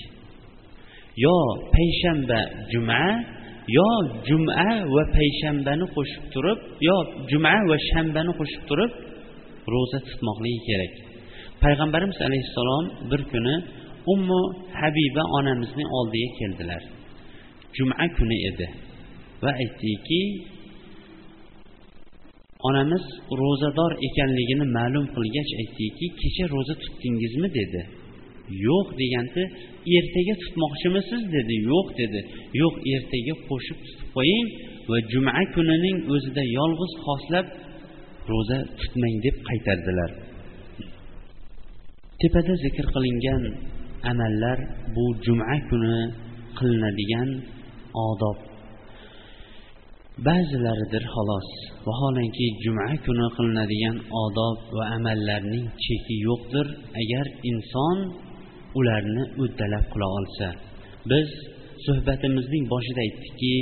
Yo 1.24 1.36
payshanba 1.74 2.40
juma 2.72 3.02
yo 3.78 3.88
juma 4.28 4.68
va 4.96 5.04
payshanbani 5.16 5.86
qo'shib 5.96 6.24
turib 6.34 6.60
yo 6.88 6.96
juma 7.32 7.54
va 7.70 7.78
shanbani 7.90 8.32
qo'shib 8.40 8.64
turib 8.70 8.92
ro'za 9.74 9.98
tutmoqligi 10.08 10.60
kerak. 10.68 10.94
Payg'ambarimiz 11.64 12.20
alayhissalom 12.28 12.86
bir 13.12 13.22
kuni 13.32 13.56
ummu 14.14 14.42
habiba 14.80 15.24
onamizning 15.38 15.90
oldiga 16.00 16.30
keldilar. 16.40 16.84
Juma 17.78 18.06
kuni 18.18 18.38
edi 18.50 18.68
va 19.44 19.52
aytdiki 19.62 20.22
onamiz 22.68 23.04
ro'zador 23.42 23.92
ekanligini 24.08 24.66
ma'lum 24.78 25.06
qilgach 25.16 25.52
aytdiki 25.62 26.06
kecha 26.22 26.46
ro'za 26.54 26.74
tutdingizmi 26.84 27.50
dedi. 27.60 27.82
Yo'q 28.68 28.88
deganda 29.02 29.44
ertaga 29.98 30.34
tutmoqchimisiz? 30.44 31.22
dedi. 31.36 31.54
Yo'q 31.72 31.88
dedi. 32.00 32.20
Yo'q 32.62 32.76
ertaga 32.94 33.34
qo'shib 33.50 33.78
tutib 33.86 34.08
qo'ying 34.18 34.48
va 34.90 34.98
juma 35.12 35.34
kunining 35.56 35.98
o'zida 36.14 36.44
yolg'iz 36.58 36.94
xoslab 37.06 37.46
ro'za 38.32 38.58
tutmang 38.80 39.16
deb 39.26 39.36
qaytardilar. 39.48 40.12
Tepada 42.22 42.54
zikr 42.66 42.86
qilingan 42.96 43.44
amallar 44.12 44.58
bu 44.96 45.06
juma 45.26 45.56
kuni 45.70 45.98
qilinadigan 46.58 47.30
odob. 48.08 48.38
Ba'zilaridir 50.28 51.04
xolos 51.14 51.48
vaholanki 51.88 52.46
juma 52.64 52.88
kuni 53.06 53.28
qilinadigan 53.38 53.98
odob 54.24 54.58
va 54.76 54.84
amallarning 54.98 55.66
cheki 55.84 56.16
yo'qdir. 56.28 56.68
Agar 57.02 57.26
inson 57.52 57.98
ularni 58.80 59.24
uddalab 59.44 59.86
qila 59.94 60.08
olsa. 60.18 60.48
Biz 61.12 61.28
suhbatimizning 61.86 62.66
boshida 62.74 63.02
aytdikki 63.08 63.54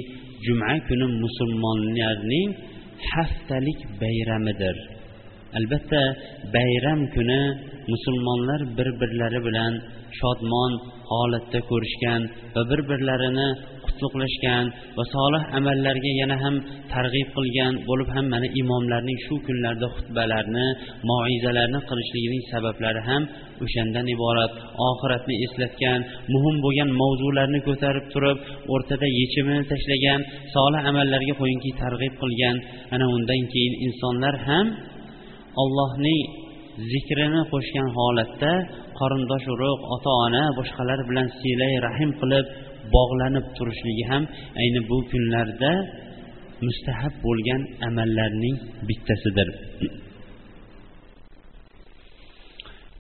juma 0.46 0.74
kuni 0.88 1.08
musulmonlarning 1.24 2.50
haftalik 3.12 3.80
bayramidir. 4.02 4.78
Albatta 5.58 6.02
bayram 6.56 7.02
kuni 7.16 7.42
musulmonlar 7.92 8.62
bir 8.78 8.90
birlari 9.02 9.40
bilan 9.48 9.74
shodmon 10.20 10.72
holatda 11.12 11.60
ko'rishgan 11.70 12.22
va 12.56 12.62
bir 12.70 12.80
birlarini 12.90 13.48
qutluqlashgan 13.86 14.66
va 14.98 15.04
solih 15.16 15.44
amallarga 15.60 16.12
yana 16.22 16.38
ham 16.44 16.56
targ'ib 16.94 17.30
qilgan 17.38 17.74
bo'lib 17.90 18.10
ham 18.16 18.26
mana 18.34 18.48
imomlarning 18.62 19.20
shu 19.26 19.36
kunlarda 19.48 19.88
xutbalarni 19.96 20.66
moizalarni 21.12 21.80
qilishligining 21.90 22.44
sabablari 22.54 23.02
ham 23.10 23.22
o'shandan 23.66 24.06
iborat. 24.16 24.54
Oxiratni 24.90 25.36
eslatgan 25.46 26.00
muhim 26.34 26.56
bo'lgan 26.66 26.90
mavzularni 27.02 27.60
ko'tarib 27.68 28.06
turib 28.14 28.38
o'rtada 28.74 29.08
yechimini 29.20 29.64
tashlagan 29.72 30.20
solih 30.56 30.82
amallarga 30.92 31.34
qo'yinki 31.42 31.72
targ'ib 31.84 32.14
qilgan. 32.22 32.56
Ana 32.96 33.06
undan 33.16 33.42
keyin 33.54 33.74
insonlar 33.86 34.36
ham 34.48 34.66
allohning 35.62 36.24
zikrini 36.92 37.42
qo'shgan 37.52 37.88
holatda 37.98 38.54
qarindosh 39.00 39.46
urug' 39.54 39.82
ota 39.96 40.12
ona 40.26 40.44
boshqalar 40.60 41.00
bilan 41.10 41.28
siylay 41.40 41.74
rahim 41.88 42.12
qilib 42.22 42.46
bog'lanib 42.96 43.46
turishligi 43.58 44.06
ham 44.12 44.24
ayni 44.62 44.80
bu 44.90 44.98
kunlarda 45.12 45.72
mustahab 46.68 47.14
bo'lgan 47.26 47.62
amallarning 47.88 48.58
bittasidir. 48.88 49.50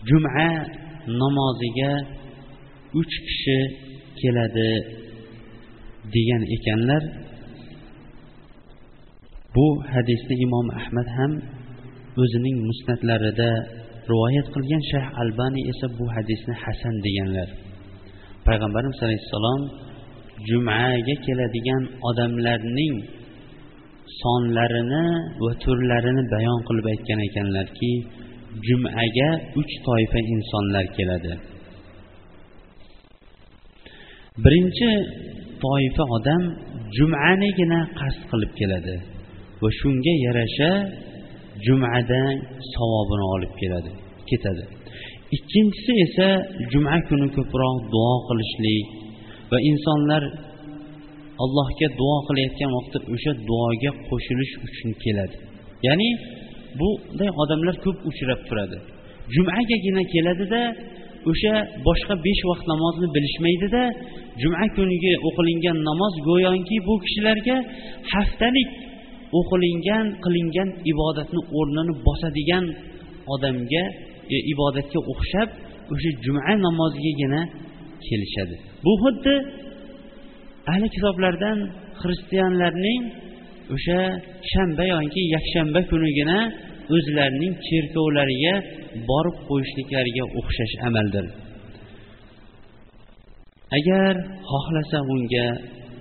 Juma 0.09 0.49
namoziga 1.21 1.93
uch 2.99 3.15
kishi 3.27 3.59
keladi 4.19 4.71
degan 6.15 6.43
ekanlar. 6.55 7.03
Bu 9.55 9.67
hadisni 9.91 10.35
imom 10.45 10.67
ahmad 10.79 11.07
ham 11.17 11.31
o'zining 12.21 12.57
musnatlarida 12.69 13.49
rivoyat 14.11 14.47
qilgan 14.55 14.83
shayx 14.91 15.07
albani 15.21 15.61
esa 15.71 15.87
bu 15.97 16.05
hadisni 16.15 16.53
hasan 16.63 16.95
deganlar. 17.05 17.49
Payg'ambarimiz 18.47 18.99
alayhissalom 19.05 19.61
jumaga 20.49 21.15
keladigan 21.25 21.83
odamlarning 22.09 22.95
sonlarini 24.21 25.05
va 25.43 25.51
turlarini 25.63 26.23
bayon 26.33 26.59
qilib 26.67 26.85
aytgan 26.93 27.19
ekanlarki 27.27 27.91
jumaga 28.67 29.29
uch 29.59 29.73
toifa 29.87 30.19
insonlar 30.33 30.85
keladi. 30.97 31.33
Birinchi 34.43 34.89
toifa 35.63 36.03
odam 36.17 36.43
jumanigina 36.97 37.79
qasd 37.99 38.21
qilib 38.31 38.51
keladi 38.59 38.95
va 39.61 39.69
shunga 39.79 40.13
yarasha 40.25 40.71
jumada 41.65 42.21
savobini 42.73 43.25
olib 43.35 43.53
keladi 43.61 43.91
ketadi. 44.29 44.63
Ikkinchisi 45.35 45.93
esa 46.05 46.27
juma 46.71 46.97
kuni 47.07 47.27
ko'proq 47.37 47.75
duo 47.93 48.13
qilishlik 48.27 48.85
va 49.51 49.57
insonlar 49.71 50.23
allohga 51.43 51.87
duo 51.99 52.17
qilayotgan 52.27 52.69
vaqtda 52.77 52.97
o'sha 53.13 53.31
duoga 53.49 53.91
qo'shilish 54.09 54.53
uchun 54.65 54.89
keladi. 55.03 55.35
Ya'ni 55.87 56.09
bunday 56.79 57.29
odamlar 57.41 57.75
ko'p 57.85 57.97
uchrab 58.09 58.39
turadi. 58.47 58.77
Jumagagina 59.35 60.03
keladida 60.13 60.61
o'sha 61.31 61.53
boshqa 61.87 62.13
besh 62.25 62.41
vaqt 62.49 62.65
namozni 62.73 63.07
bilishmaydida 63.15 63.83
juma 64.41 64.65
kuniga 64.75 65.13
o'qilingan 65.27 65.77
namoz 65.89 66.13
go'yoki 66.29 66.77
bu 66.87 66.93
kishilarga 67.05 67.57
haftalik 68.13 68.69
o'qilingan 69.39 70.05
qilingan 70.23 70.69
ibodatni 70.91 71.41
o'rnini 71.59 71.93
bosadigan 72.07 72.65
odamga 73.33 73.83
e, 74.35 74.37
ibodatga 74.53 74.99
o'xshab 75.11 75.49
o'sha 75.93 76.09
juma 76.25 76.53
namozigagina 76.65 77.41
kelishadi. 78.05 78.55
Bu 78.85 78.93
xuddi 79.03 79.35
ahli 80.71 80.87
kitoblardan 80.95 81.57
xristianlarning 82.01 83.01
o'sha 83.75 83.99
shanba 84.51 84.83
yoki 84.93 85.21
yakshanba 85.35 85.79
kunigina 85.91 86.39
o'zlarining 86.95 87.53
cherkovlariga 87.67 88.55
borib 89.09 89.37
qo'yishliklariga 89.49 90.23
o'xshash 90.39 90.73
amaldir. 90.87 91.25
Agar 93.77 94.13
xohlasa 94.51 94.99
unga 95.13 95.47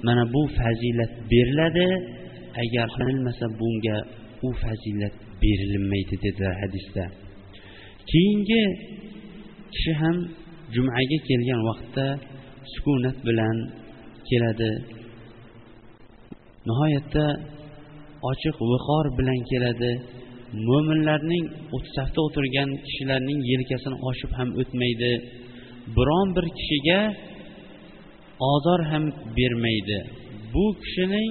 mana 0.07 0.24
bu 0.35 0.43
fazilat 0.59 1.12
beriladi 1.30 1.89
agar 2.63 2.87
qilinmasa 2.97 3.47
bunga 3.61 3.99
u 4.47 4.49
fazilat 4.63 5.15
berilmaydi 5.43 6.15
dedilar 6.25 6.55
hadisda. 6.63 7.05
Keyingi 8.11 8.63
kishi 9.73 9.93
ham 10.01 10.17
jumaga 10.75 11.19
kelgan 11.29 11.61
vaqtda 11.69 12.07
sukunat 12.73 13.17
bilan 13.27 13.57
keladi. 14.29 14.73
Nihoyatda 16.69 17.27
ochiq 18.31 18.57
viqor 18.73 19.05
bilan 19.19 19.41
keladi. 19.51 19.93
Mo'minlarning 20.67 21.45
safda 21.97 22.21
o'tirgan 22.27 22.71
kishilarning 22.87 23.41
yelkasini 23.51 23.97
oshib 24.09 24.31
ham 24.39 24.49
o'tmaydi. 24.61 25.13
Biron 25.97 26.29
bir 26.37 26.47
kishiga 26.59 27.01
ozor 28.53 28.81
ham 28.91 29.05
bermaydi. 29.37 29.99
Bu 30.55 30.65
kishining 30.83 31.31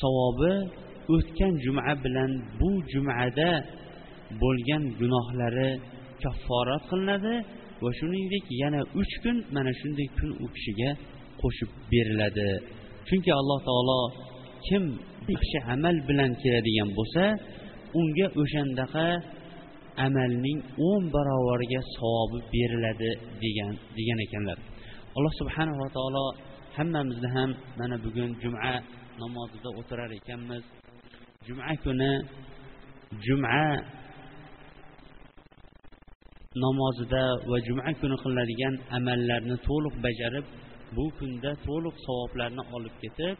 savobi 0.00 0.52
o'tgan 1.14 1.52
juma 1.64 1.92
bilan 2.04 2.30
bu 2.60 2.70
jumada 2.92 3.50
bo'lgan 4.40 4.82
gunohlari 5.00 5.70
kafforat 6.22 6.82
qilinadi 6.90 7.34
va 7.82 7.90
shuningdek 7.98 8.46
yana 8.62 8.80
uch 9.00 9.14
kun 9.22 9.36
mana 9.54 9.72
shunday 9.80 10.08
kun 10.18 10.30
u 10.44 10.46
kishiga 10.54 10.90
qo'shib 11.40 11.70
beriladi. 11.90 12.50
Chunki 13.06 13.30
alloh 13.40 13.58
taolo 13.68 14.00
kim 14.66 14.84
yaxshi 15.34 15.58
amal 15.74 15.96
bilan 16.08 16.30
keladigan 16.42 16.88
bo'lsa 16.98 17.24
unga 17.98 18.26
o'shandaqa 18.40 19.06
amalning 20.06 20.60
o'n 20.88 21.02
barovariga 21.14 21.80
savobi 21.96 22.38
beriladi 22.52 23.10
degan 23.42 23.72
degan 23.96 24.18
ekanlar. 24.26 24.58
Alloh 25.16 25.32
subhanava 25.40 25.86
taolo 25.96 26.24
hammamizni 26.76 27.28
ham 27.36 27.50
mana 27.78 27.96
bugun 28.04 28.30
juma 28.42 28.58
namozida 29.22 29.68
o'tirar 29.80 30.10
ekanmiz. 30.20 30.64
Juma 31.46 31.72
kuni 31.84 32.10
juma 33.24 33.58
namozida 36.64 37.22
va 37.50 37.58
juma 37.66 37.90
kuni 38.00 38.16
qilinadigan 38.22 38.74
amallarni 38.98 39.56
to'liq 39.68 39.94
bajarib 40.06 40.46
bu 40.96 41.04
kunda 41.18 41.50
to'liq 41.66 41.96
savoblarni 42.06 42.62
olib 42.76 42.94
ketib 43.02 43.36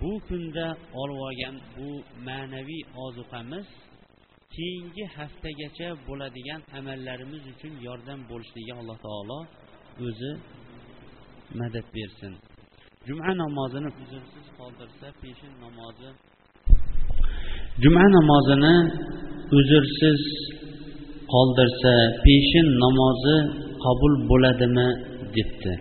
bu 0.00 0.12
kunda 0.28 0.66
olib 1.00 1.18
olgan 1.28 1.56
bu 1.76 1.88
ma'naviy 2.28 2.82
ozuqamiz 3.04 3.66
keyingi 4.54 5.04
haftagacha 5.16 5.88
bo'ladigan 6.06 6.60
amallarimiz 6.78 7.42
uchun 7.52 7.72
yordam 7.86 8.20
bo'lishligiga 8.30 8.74
alloh 8.80 8.98
taolo 9.06 9.38
o'zi 10.06 10.30
madad 11.60 11.86
bersin. 11.96 12.32
Juma 13.06 13.30
namozini 13.42 13.88
uzrsiz 14.02 14.46
qoldirsa 14.58 15.06
peshin 15.22 15.52
namozi 15.64 16.08
juma 17.82 18.04
namozini 18.16 18.74
uzrsiz 19.58 20.20
qoldirsa 21.32 21.92
peshin 22.24 22.66
namozi 22.84 23.36
qabul 23.84 24.12
bo'ladimi 24.30 24.88
debdi. 25.34 25.72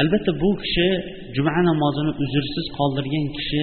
Albatta 0.00 0.30
bu 0.42 0.50
kishi 0.62 0.88
juma 1.36 1.60
namozini 1.70 2.12
uzrsiz 2.24 2.66
qoldirgan 2.78 3.26
kishi 3.36 3.62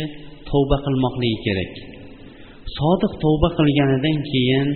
tavba 0.49 0.77
qilmoqligi 0.85 1.37
kerak. 1.45 1.73
Sodiq 2.77 3.13
tavba 3.23 3.49
qilganidan 3.57 4.17
keyin 4.31 4.67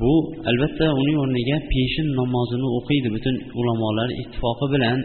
bu 0.00 0.12
albatta 0.50 0.86
uning 1.00 1.16
o'rniga 1.24 1.56
peshin 1.72 2.06
namozini 2.20 2.68
o'qiydi 2.78 3.08
butun 3.16 3.34
ulamolar 3.60 4.08
ittifoqi 4.22 4.66
bilan 4.74 5.00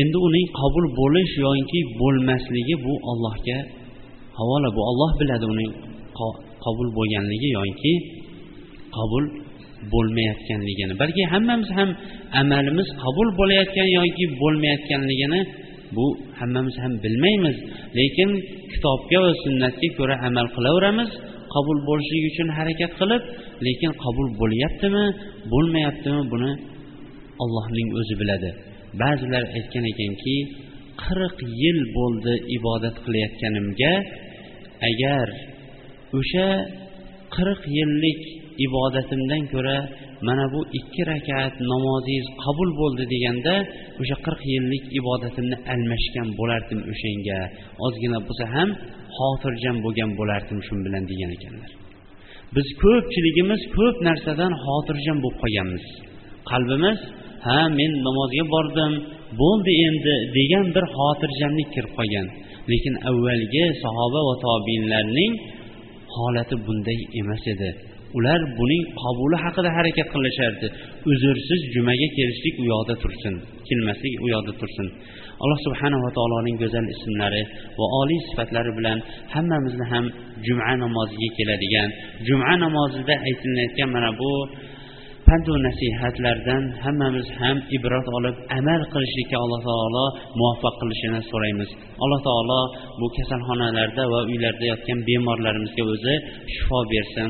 endi 0.00 0.18
uning 0.28 0.46
qabul 0.60 0.84
bo'lish 1.00 1.32
yoki 1.46 1.80
bo'lmasligi 2.00 2.74
bu 2.86 2.94
allohga 3.10 3.58
havola 4.38 4.68
bu 4.76 4.80
olloh 4.90 5.10
biladi 5.20 5.46
uning 5.54 5.70
qabul 6.64 6.88
bo'lganligi 6.98 7.48
yoki 7.58 7.94
qabul 8.96 9.24
bo'lmayotganligini. 9.92 10.94
Balki 11.02 11.22
hammamiz 11.32 11.70
ham 11.78 11.90
amalimiz 12.40 12.88
qabul 13.04 13.28
bo'layotgan 13.40 13.88
yoki 13.98 14.24
bo'lmayotganligini 14.42 15.40
bu 15.96 16.06
hammamiz 16.40 16.76
ham 16.82 16.92
bilmaymiz. 17.04 17.56
Lekin 17.98 18.30
kitobga 18.72 19.18
va 19.24 19.32
sunnatga 19.44 19.88
ko'ra 19.98 20.16
amal 20.28 20.46
qilaveramiz 20.56 21.10
qabul 21.54 21.78
bo'lishligi 21.88 22.26
uchun 22.32 22.48
harakat 22.58 22.92
qilib 23.00 23.22
lekin 23.66 23.90
qabul 24.04 24.28
bo'lyaptimi 24.40 25.04
bo'lmayaptimi 25.52 26.22
buni 26.32 26.52
ollohning 27.42 27.88
o'zi 28.00 28.14
biladi. 28.20 28.50
Ba'zilar 29.02 29.44
aytgan 29.58 29.84
ekanki 29.92 30.36
qirq 31.04 31.36
yil 31.62 31.78
bo'ldi 31.96 32.34
ibodat 32.56 32.96
qilayotganimga 33.04 33.94
agar 34.90 35.26
o'sha 36.18 36.48
qirq 37.36 37.62
yillik 37.76 38.20
ibodatimdan 38.66 39.42
ko'ra 39.52 39.78
mana 40.28 40.44
bu 40.52 40.60
ikki 40.78 41.02
rakat 41.10 41.54
namozingiz 41.72 42.26
qabul 42.44 42.70
bo'ldi 42.80 43.04
deganda 43.14 43.54
o'sha 44.00 44.16
qirq 44.26 44.42
yillik 44.52 44.84
ibodatimni 45.00 45.56
almashgan 45.72 46.28
bo'lardim 46.40 46.80
o'shanga. 46.92 47.38
Ozgina 47.86 48.18
bo'lsa 48.26 48.44
ham 48.54 48.68
xotirjam 49.16 49.76
bo'lgan 49.84 50.10
bo'lardim 50.20 50.58
shu 50.66 50.74
bilan 50.86 51.04
degan 51.10 51.30
ekanlar. 51.36 51.70
Biz 52.56 52.66
ko'pchiligimiz 52.82 53.60
ko'p 53.76 53.96
narsadan 54.08 54.52
xotirjam 54.64 55.18
bo'lib 55.24 55.38
qolganmiz. 55.42 55.84
Qalbimiz 56.50 56.98
ha 57.46 57.58
men 57.78 57.92
namozga 58.06 58.44
bordim. 58.54 58.92
Bo'ldi 59.40 59.72
endi 59.88 60.14
degan 60.38 60.66
bir 60.74 60.84
xotirjamlik 60.96 61.68
kirib 61.74 61.92
qolgan. 61.98 62.26
Lekin 62.70 62.94
avvalgi 63.10 63.64
sahoba 63.84 64.20
va 64.28 64.34
tobiinlarning 64.46 65.32
holati 66.16 66.54
bunday 66.66 66.98
emas 67.20 67.44
edi. 67.54 67.70
Ular 68.18 68.40
buning 68.58 68.84
qabuli 69.02 69.36
haqida 69.44 69.70
harakat 69.76 70.08
qilishardi. 70.14 70.66
Uzrsiz 71.10 71.60
jumaga 71.74 72.08
kelishlik 72.16 72.54
u 72.62 72.64
yoqda 72.72 72.94
tursin 73.02 73.34
kelmaslik 73.70 74.14
u 74.24 74.26
yoqda 74.34 74.52
tursin. 74.60 74.86
Alloh 75.42 75.58
subhanava 75.66 76.10
taoloning 76.16 76.56
go'zal 76.62 76.86
ismlari 76.94 77.42
va 77.78 77.86
oliy 78.00 78.20
sifatlari 78.28 78.70
bilan 78.78 78.98
hammamizni 79.34 79.86
ham 79.92 80.04
juma 80.46 80.72
namoziga 80.84 81.28
keladigan. 81.38 81.88
Juma 82.28 82.52
namozida 82.64 83.14
aytilayotgan 83.26 83.88
mana 83.96 84.10
bu 84.20 84.30
pandu 85.30 85.54
nasihatlardan 85.66 86.62
hammamiz 86.84 87.28
ham 87.40 87.56
ibrat 87.76 88.06
olib 88.18 88.36
amal 88.58 88.80
qilishlikka 88.92 89.36
alloh 89.44 89.60
taolo 89.70 90.04
muvaffaq 90.38 90.74
qilishini 90.80 91.20
so'raymiz. 91.30 91.70
Alloh 92.04 92.20
taolo 92.28 92.60
bu 93.00 93.06
kasalxonalarda 93.16 94.02
va 94.12 94.20
uylarda 94.30 94.64
yotgan 94.72 94.98
bemorlarimizga 95.08 95.82
o'zi 95.92 96.14
shifo 96.54 96.78
bersin. 96.92 97.28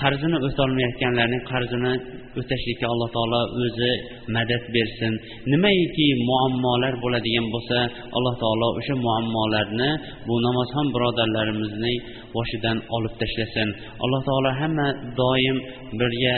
Qarzini 0.00 0.38
o'tolmayotganlarning 0.46 1.42
qarzini 1.52 1.92
o'tashlikka 2.40 2.86
alloh 2.92 3.08
taolo 3.16 3.40
o'zi 3.64 3.90
madad 4.36 4.64
bersin. 4.76 5.12
Nimaiki 5.52 6.06
muammolar 6.28 6.94
bo'ladigan 7.04 7.46
bo'lsa 7.54 7.78
alloh 8.16 8.34
taolo 8.42 8.68
o'sha 8.78 8.94
muammolarni 9.06 9.90
bu 10.26 10.34
namozxon 10.46 10.86
birodarlarimizning 10.94 11.98
boshidan 12.36 12.76
olib 12.96 13.14
tashlasin. 13.20 13.68
Alloh 14.04 14.20
taolo 14.28 14.50
hamma 14.60 14.88
doim 15.20 15.56
birga 16.00 16.36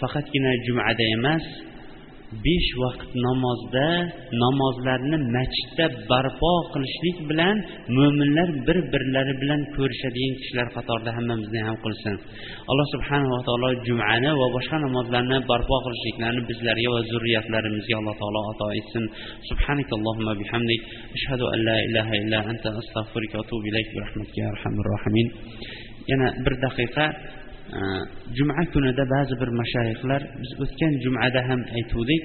faqatgina 0.00 0.50
jumada 0.66 1.04
emas 1.16 1.44
besh 2.44 2.70
vaqt 2.82 3.10
namozda 3.26 3.88
namozlarni 4.42 5.16
masjidda 5.36 5.84
barpo 6.10 6.52
qilishlik 6.72 7.16
bilan 7.30 7.56
mo'minlar 7.96 8.48
bir 8.66 8.78
birlari 8.92 9.34
bilan 9.42 9.60
ko'rishadigan 9.76 10.32
kishilar 10.40 10.66
qatorida 10.76 11.10
hammamizni 11.16 11.60
ham 11.66 11.76
qilsin. 11.84 12.14
Alloh 12.70 12.86
subhanava 12.94 13.38
taolo 13.48 13.68
jumani 13.86 14.30
va 14.40 14.46
boshqa 14.56 14.76
namozlarni 14.86 15.38
barpo 15.50 15.76
qilishliklarni 15.84 16.42
bizlarga 16.50 16.88
va 16.94 17.00
zurriyatlarimizga 17.12 17.94
alloh 18.00 18.14
taolo 18.22 18.40
ato 18.52 18.66
etsin. 18.80 19.04
Subhanakallohumma 19.50 20.32
bihamdik. 20.40 20.80
Ashhadu 21.16 21.44
an 21.54 21.60
la 21.68 21.76
ilaha 21.88 22.12
illa 22.22 22.38
anta 22.50 22.68
astag'firuka 22.80 23.34
va 23.38 23.42
atubu 23.46 23.64
ilayk. 23.70 23.88
Bi 23.94 23.98
rahmatika 24.04 24.44
rohimin 24.90 25.28
yana 26.10 26.26
bir 26.44 26.54
daqiqa 26.64 27.04
juma 28.36 28.62
kunida 28.72 29.04
ba'zi 29.14 29.34
bir 29.40 29.50
mashayixlar 29.60 30.22
biz 30.40 30.50
o'tgan 30.62 30.92
jumada 31.04 31.40
ham 31.48 31.60
aytuvdik 31.76 32.22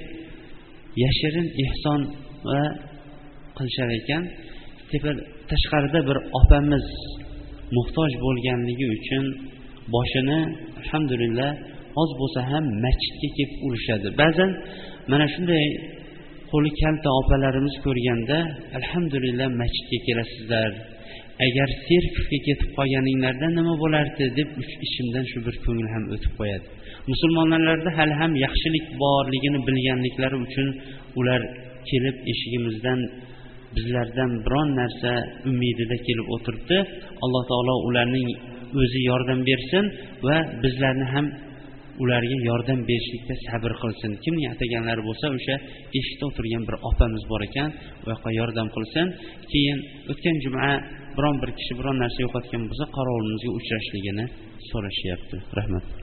yashirin 1.03 1.47
ehson 1.63 2.01
va 2.49 2.61
qilishar 3.57 3.89
ekan. 3.99 4.23
Tashqarida 5.51 5.99
bir 6.09 6.17
opamiz 6.39 6.85
muhtoj 7.77 8.11
bo'lganligi 8.25 8.87
uchun 8.97 9.25
boshini 9.95 10.39
alhamdulillah 10.81 11.51
oz 12.01 12.11
bo'lsa 12.19 12.39
ham 12.51 12.65
masjidga 12.85 13.29
kelib 13.37 13.51
urishadi. 13.65 14.07
Ba'zan 14.21 14.49
mana 15.11 15.25
shunday 15.33 15.65
qo'li 16.51 16.71
kalta 16.81 17.09
opalarimiz 17.21 17.75
ko'rganda 17.85 18.37
alhamdulillah 18.79 19.47
masjidga 19.61 19.99
kelasizlar. 20.07 20.71
Agar 21.45 21.69
serkufga 21.87 22.39
ketib 22.47 22.69
qolganinglarda 22.77 23.47
nima 23.57 23.73
bo'lardi 23.83 24.25
deb 24.39 24.49
ishimdan 24.85 25.25
shu 25.31 25.39
bir 25.47 25.55
ko'ngil 25.65 25.89
ham 25.95 26.03
o'tib 26.15 26.33
qo'yadi. 26.39 26.65
Musulmonlarda 27.11 27.89
hali 27.97 28.15
ham 28.21 28.31
yaxshilik 28.45 28.85
borligini 29.03 29.59
bilganliklari 29.67 30.37
uchun 30.45 30.67
ular 31.19 31.41
kelib 31.89 32.15
eshigimizdan 32.31 32.99
bizlardan 33.75 34.31
biron 34.45 34.69
narsa 34.81 35.11
umidida 35.49 35.97
kelib 36.07 36.27
o'tiribdi. 36.35 36.77
Alloh 37.23 37.43
taolo 37.51 37.75
ularning 37.87 38.27
o'zi 38.81 38.99
yordam 39.11 39.39
bersin 39.49 39.85
va 40.27 40.37
bizlarni 40.63 41.07
ham 41.13 41.25
ularga 42.03 42.37
yordam 42.49 42.79
berishlikda 42.89 43.35
sabr 43.47 43.71
qilsin. 43.81 44.11
Kimning 44.23 44.47
ataganlari 44.53 45.01
bo'lsa 45.09 45.25
o'sha 45.37 45.55
eshikda 45.99 46.23
o'tirgan 46.29 46.63
bir 46.67 46.75
opamiz 46.89 47.23
bor 47.31 47.41
ekan 47.49 47.69
u 48.03 48.07
yoqqa 48.13 48.29
yordam 48.39 48.67
qilsin. 48.75 49.05
Keyin 49.51 49.77
o'tgan 50.11 50.35
juma 50.45 50.69
biron 51.17 51.35
bir 51.41 51.51
kishi 51.57 51.73
biron 51.79 51.97
narsa 52.03 52.19
yo'qotgan 52.25 52.63
bo'lsa 52.69 52.85
qorovulimizga 52.97 53.51
uchrashligini 53.59 54.25
so'rashyapti. 54.69 55.37
Rahmat. 55.59 56.00